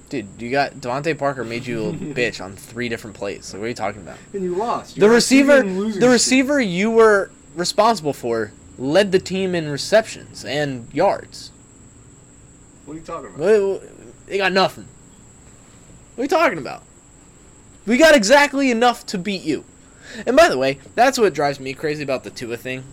[0.09, 0.27] dude?
[0.39, 3.53] You got DeVante Parker made you a bitch on three different plays.
[3.53, 4.17] Like, what are you talking about?
[4.33, 4.95] And you lost.
[4.95, 9.55] The You're receiver, actually in losing the receiver you were responsible for led the team
[9.55, 11.51] in receptions and yards.
[12.85, 13.83] What are you talking about?
[14.25, 14.87] They got nothing.
[16.15, 16.83] What are you talking about?
[17.85, 19.65] We got exactly enough to beat you.
[20.25, 22.83] And by the way, that's what drives me crazy about the Tua thing.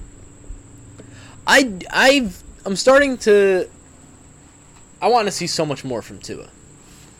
[1.47, 3.69] I I've I'm starting to
[5.01, 6.49] I want to see so much more from Tua.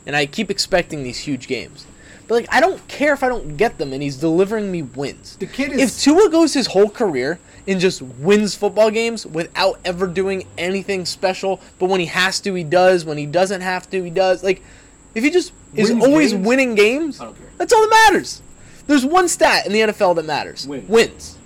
[0.07, 1.87] And I keep expecting these huge games.
[2.29, 5.37] But like I don't care if I don't get them and he's delivering me wins.
[5.37, 6.03] The kid is If.
[6.03, 7.39] Tua goes his whole career
[7.69, 12.55] and just wins football games without ever doing anything special, but when he has to,
[12.55, 13.05] he does.
[13.05, 14.45] When he doesn't have to, he does.
[14.45, 14.63] Like,
[15.17, 16.47] if he just is Wins always games?
[16.47, 17.49] winning games, I don't care.
[17.59, 18.41] that's all that matters.
[18.87, 20.89] There's one stat in the NFL that matters: Wins.
[20.89, 21.39] wins.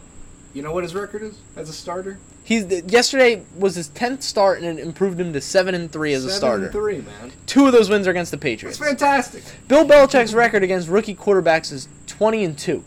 [0.53, 2.19] you know what his record is as a starter?
[2.45, 6.25] He's yesterday was his tenth start and it improved him to seven and three as
[6.25, 6.65] a Seven starter.
[6.65, 7.33] and three, man.
[7.47, 8.79] Two of those wins are against the That's Patriots.
[8.79, 9.45] fantastic.
[9.69, 12.83] Bill Belichick's record against rookie quarterbacks is 20 and 2.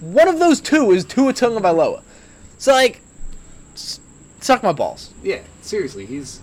[0.00, 2.02] One of those two is Tua Tagovailoa.
[2.58, 3.00] So like
[3.74, 5.10] suck my balls.
[5.22, 6.40] Yeah, seriously, he's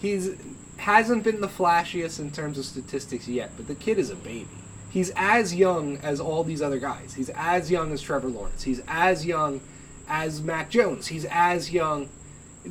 [0.00, 0.30] he's
[0.76, 4.48] hasn't been the flashiest in terms of statistics yet, but the kid is a baby.
[4.90, 7.14] He's as young as all these other guys.
[7.14, 8.62] He's as young as Trevor Lawrence.
[8.62, 9.60] He's as young
[10.08, 11.08] as Mac Jones.
[11.08, 12.08] He's as young.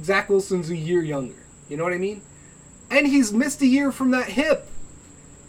[0.01, 1.35] Zach Wilson's a year younger.
[1.69, 2.21] You know what I mean?
[2.89, 4.67] And he's missed a year from that hip.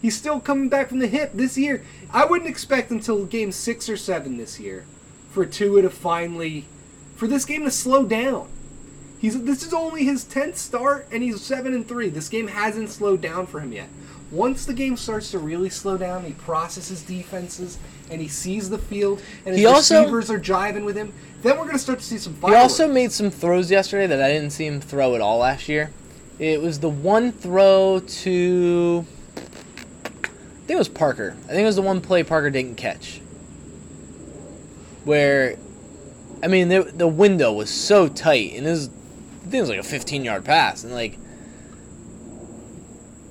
[0.01, 1.83] He's still coming back from the hip this year.
[2.11, 4.85] I wouldn't expect until game six or seven this year
[5.31, 6.65] for Tua to finally,
[7.15, 8.47] for this game to slow down.
[9.19, 12.09] He's this is only his tenth start, and he's seven and three.
[12.09, 13.89] This game hasn't slowed down for him yet.
[14.29, 17.77] Once the game starts to really slow down, he processes defenses
[18.11, 21.13] and he sees the field, and his He also- receivers are jiving with him.
[21.41, 24.31] Then we're gonna start to see some He also made some throws yesterday that I
[24.31, 25.89] didn't see him throw at all last year.
[26.39, 29.05] It was the one throw to
[29.35, 31.35] I think it was Parker.
[31.45, 33.21] I think it was the one play Parker didn't catch.
[35.05, 35.55] Where
[36.43, 38.89] I mean the the window was so tight and was
[39.47, 41.17] I think it was like a 15 yard pass and like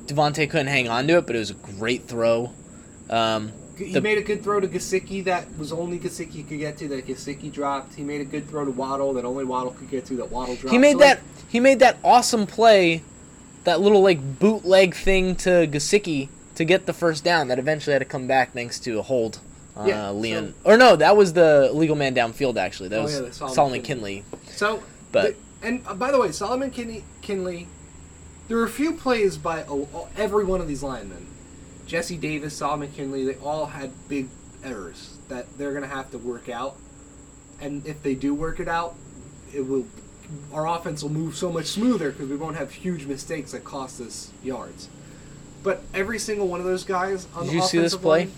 [0.07, 2.53] DeVante couldn't hang on to it, but it was a great throw.
[3.11, 6.79] Um, He the- made a good throw to Gesicki that was only Gesicki could get
[6.79, 7.95] to that Gesicki dropped.
[7.97, 10.55] He made a good throw to Waddle that only Waddle could get to that Waddle
[10.57, 10.71] dropped.
[10.73, 13.03] He made So, like, that he made that awesome play,
[13.65, 17.99] that little like bootleg thing to Gesicki to get the first down that eventually had
[17.99, 19.41] to come back thanks to a hold.
[19.77, 22.57] Uh, Yeah, Leon, or no, that was the legal man downfield.
[22.57, 24.25] Actually, that Oh, was yeah, Solomon Solomon Kindley.
[24.31, 24.53] Kindley.
[24.55, 25.35] So, But-
[25.67, 27.67] and uh, by the way, Solomon Kindley, Kindley
[28.49, 29.65] There were a few plays by
[30.17, 31.27] every one of these linemen.
[31.87, 34.29] Jesse Davis, Solomon Kindley, they all had big
[34.65, 36.77] errors that they're going to have to work out.
[37.61, 38.95] And if they do work it out,
[39.53, 39.87] it will
[40.53, 44.01] our offense will move so much smoother because we won't have huge mistakes that cost
[44.01, 44.89] us yards.
[45.63, 48.29] But every single one of those guys on Did the you see this play?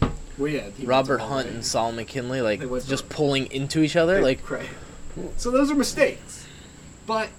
[0.00, 4.20] line- well, yeah, Robert Hunt and Solomon Kindley like just pulling into each other.
[4.22, 4.68] Like Right.
[5.36, 6.46] So those are mistakes.
[7.08, 7.30] But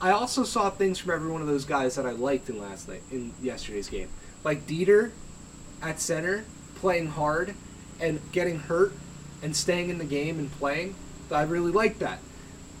[0.00, 2.88] I also saw things from every one of those guys that I liked in last
[2.88, 4.08] night in yesterday's game.
[4.42, 5.12] Like Deiter
[5.80, 6.44] at center,
[6.74, 7.54] playing hard
[8.00, 8.92] and getting hurt
[9.40, 10.96] and staying in the game and playing.
[11.30, 12.18] I really liked that.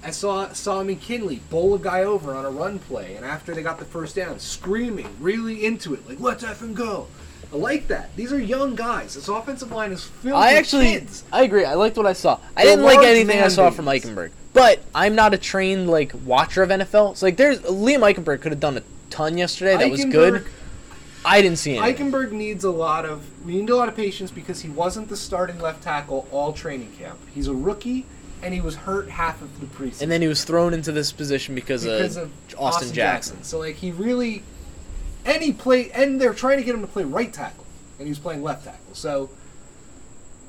[0.04, 3.62] I saw saw McKinley bowl a guy over on a run play, and after they
[3.62, 7.06] got the first down, screaming, really into it, like "Let's effing go!"
[7.52, 8.14] I like that.
[8.16, 9.14] These are young guys.
[9.14, 11.22] This offensive line is filled I with actually, kids.
[11.32, 11.64] I agree.
[11.64, 12.40] I liked what I saw.
[12.56, 13.84] I They're didn't like anything I saw from.
[13.84, 17.16] Eichenberg, but I'm not a trained like watcher of NFL.
[17.16, 19.76] So like, there's Liam Eichenberg could have done a ton yesterday.
[19.76, 20.46] That was good.
[21.24, 22.10] I didn't see anything.
[22.10, 25.16] Eichenberg needs a lot of we need a lot of patience because he wasn't the
[25.16, 27.18] starting left tackle all training camp.
[27.32, 28.06] He's a rookie
[28.42, 31.12] and he was hurt half of the preseason and then he was thrown into this
[31.12, 33.42] position because, because of, of Austin, Jackson.
[33.44, 34.42] So like he really
[35.24, 37.66] and he played and they're trying to get him to play right tackle
[37.98, 38.94] and he was playing left tackle.
[38.94, 39.30] So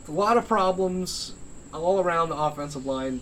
[0.08, 1.34] a lot of problems
[1.72, 3.22] all around the offensive line.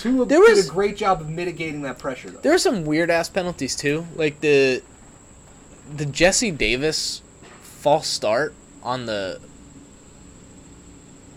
[0.00, 2.40] Tua There did was- a great job of mitigating that pressure though.
[2.40, 4.82] There were some weird ass penalties too, like the
[5.96, 7.22] the Jesse Davis
[7.62, 9.40] false start on the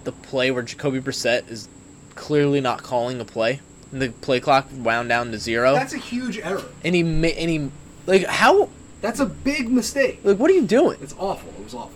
[0.04, 1.68] the play where Jacoby Brissett is
[2.16, 3.62] clearly not calling a play.
[3.92, 6.64] And the play clock wound down to zero, That's a huge error.
[6.84, 7.70] and he and he
[8.08, 8.70] like how
[9.02, 10.20] That's a big mistake.
[10.24, 10.98] like what are you doing?
[11.02, 11.50] It's awful.
[11.60, 11.92] It was awful.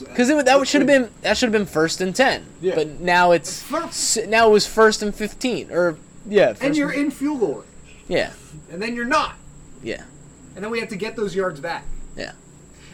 [0.00, 2.74] Because that should have been that should have been first and ten, Yeah.
[2.74, 5.96] but now it's Fir- s- now it was first and fifteen or
[6.28, 7.64] yeah, and you're and- in field goal range,
[8.08, 8.30] yeah.
[8.70, 9.36] And then you're not,
[9.82, 10.02] yeah.
[10.54, 11.84] And then we have to get those yards back.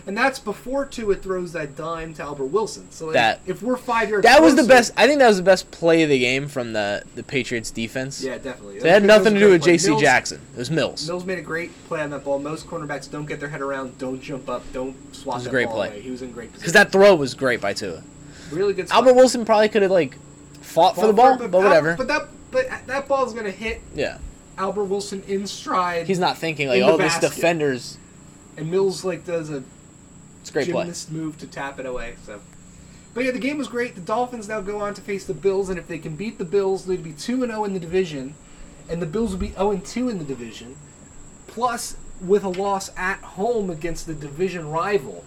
[0.08, 2.90] And that's before Tua throws that dime to Albert Wilson.
[2.90, 4.92] So like, That- if we're five yards, That was the best.
[4.96, 8.22] I think that was the best play of the game from the the Patriots defense.
[8.22, 8.80] Yeah, definitely.
[8.80, 9.62] So it had nothing to do with.
[9.62, 9.94] J.C.
[10.00, 10.40] Jackson.
[10.54, 11.06] It was Mills.
[11.06, 12.38] Mills made a great play on that ball.
[12.38, 15.50] Most cornerbacks don't get their head around, don't jump up, don't swat It was a
[15.50, 15.88] great play.
[15.88, 16.00] away.
[16.00, 16.60] He was in great position.
[16.60, 18.02] Because that throw was great by Tua.
[18.50, 18.90] really good.
[18.90, 20.16] Albert Wilson probably could have like
[20.62, 21.94] fought for the ball, but, whatever.
[21.96, 24.16] But that but that ball's gonna hit yeah,
[24.56, 26.06] Albert Wilson in stride.
[26.06, 27.98] he's not thinking like, oh, this defender's.
[28.56, 29.62] and Mills like does a
[30.40, 30.82] It's a great play.
[30.82, 32.14] gymnast move to tap it away.
[32.24, 32.40] So,
[33.14, 33.94] but yeah, the game was great.
[33.94, 36.44] The Dolphins now go on to face the Bills, and if they can beat the
[36.44, 38.34] Bills, they'd be two and zero in the division,
[38.88, 40.76] and the Bills would be zero and two in the division.
[41.46, 45.24] Plus, with a loss at home against the division rival,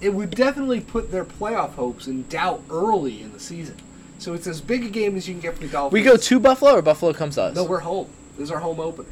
[0.00, 3.76] it would definitely put their playoff hopes in doubt early in the season.
[4.18, 5.92] So it's as big a game as you can get for the Dolphins.
[5.92, 7.54] We go to Buffalo or Buffalo comes to us.
[7.56, 8.08] No, we're home.
[8.36, 9.08] This is our home opener.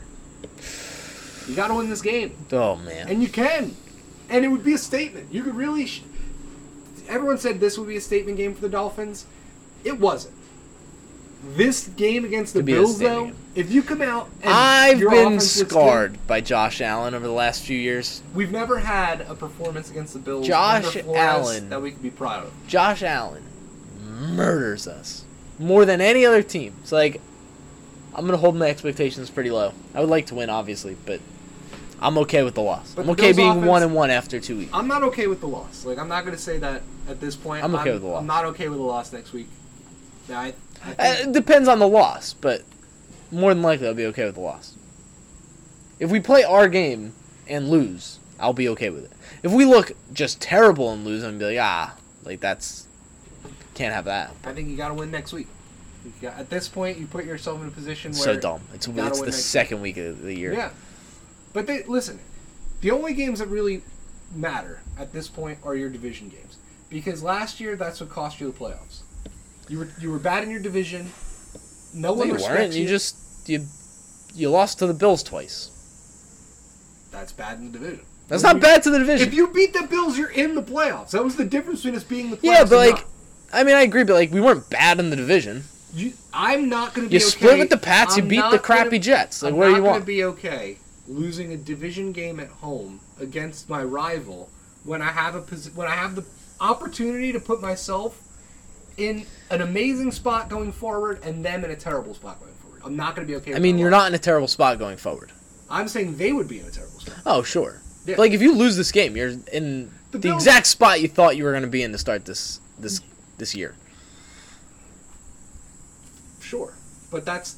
[1.46, 2.34] You got to win this game.
[2.52, 3.08] oh man.
[3.08, 3.76] And you can.
[4.30, 5.28] And it would be a statement.
[5.32, 5.86] You could really.
[5.86, 6.02] Sh-
[7.08, 9.26] Everyone said this would be a statement game for the Dolphins.
[9.84, 10.34] It wasn't.
[11.56, 14.98] This game against the Could be a Bills, though, if you come out and I've
[14.98, 18.22] your been offense looks scarred by Josh Allen over the last few years.
[18.28, 21.68] good- we've never had a performance against the Bills Josh under Flores Allen.
[21.68, 22.52] that we could be proud of.
[22.66, 23.42] Josh Allen
[24.02, 25.24] murders us
[25.58, 26.72] more than any other team.
[26.82, 27.20] It's like
[28.14, 29.72] I'm gonna hold my expectations pretty low.
[29.94, 31.20] I would like to win, obviously, but
[32.00, 32.92] I'm okay with the loss.
[32.94, 34.70] But I'm okay being offense- one and one after two weeks.
[34.74, 35.84] I'm not okay with the loss.
[35.84, 37.64] Like I'm not going to say that at this point.
[37.64, 38.20] I'm okay with the loss.
[38.20, 39.48] I'm not okay with the loss next week.
[40.30, 42.62] I, I Uh, think, it depends on the loss, but
[43.30, 44.74] more than likely I'll be okay with the loss.
[45.98, 47.14] If we play our game
[47.46, 49.12] and lose, I'll be okay with it.
[49.42, 52.86] If we look just terrible and lose, I'm gonna be like, ah, like that's
[53.74, 54.30] can't have that.
[54.44, 55.48] I think you got to win next week.
[56.20, 58.60] Got, at this point, you put yourself in a position where so dumb.
[58.72, 60.52] It's it's the second week of the year.
[60.52, 60.70] Yeah.
[61.54, 62.18] But they listen,
[62.82, 63.80] the only games that really
[64.34, 66.58] matter at this point are your division games.
[66.90, 69.00] Because last year that's what cost you the playoffs.
[69.68, 71.10] You were you were bad in your division.
[71.94, 72.74] No one you respects weren't.
[72.74, 73.16] You just
[73.48, 73.64] you
[74.34, 75.70] you lost to the Bills twice.
[77.10, 78.04] That's bad in the division.
[78.26, 79.28] That's When not you- bad to the division.
[79.28, 81.10] If you beat the Bills, you're in the playoffs.
[81.10, 82.42] That was the difference between us being the playoffs.
[82.42, 83.04] yeah, but like, not.
[83.52, 85.62] I mean, I agree, but like, we weren't bad in the division.
[85.94, 87.30] You, I'm not going to be You okay.
[87.30, 88.16] split with the Pats.
[88.16, 89.42] You I'm beat the crappy gonna- Jets.
[89.44, 93.82] Like, I'm not you gonna be okay losing a division game at home against my
[93.82, 94.48] rival
[94.84, 95.40] when I have a
[95.70, 96.24] when I have the
[96.60, 98.20] opportunity to put myself
[98.96, 102.80] in an amazing spot going forward and them in a terrible spot going forward.
[102.84, 103.54] I'm not going to be okay.
[103.54, 105.32] I mean, you're not in a terrible spot going forward.
[105.68, 107.16] I'm saying they would be in a terrible spot.
[107.26, 107.80] Oh, sure.
[108.06, 108.16] Yeah.
[108.16, 111.44] Like, if you lose this game, you're in The the, exact spot you thought you
[111.44, 113.00] were going to be in to start this this
[113.38, 113.74] this year.
[116.40, 116.74] Sure,
[117.10, 117.56] but that's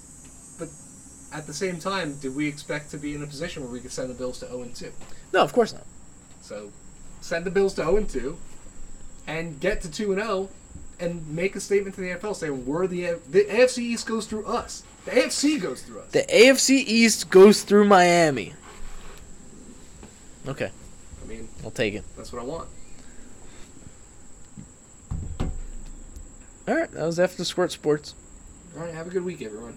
[1.37, 3.93] at the same time, did we expect to be in a position where we could
[3.93, 4.91] send the Bills to 0 and 2?
[5.35, 5.85] No, of course not.
[6.41, 6.71] So
[7.21, 8.39] send the Bills to 0 and 2
[9.27, 10.49] and get to 2 and 0
[10.99, 14.47] and make a statement to the NFL saying we're the the AFC East goes through
[14.47, 14.83] us.
[15.05, 16.11] The AFC goes through us.
[16.13, 18.55] The AFC East goes through Miami.
[20.49, 20.71] Okay,
[21.23, 22.05] I mean, I'll take it.
[22.17, 22.69] that's what I want.
[26.69, 28.15] All right, that was after Squirt Sports.
[28.75, 29.77] All right, have a good week, everyone.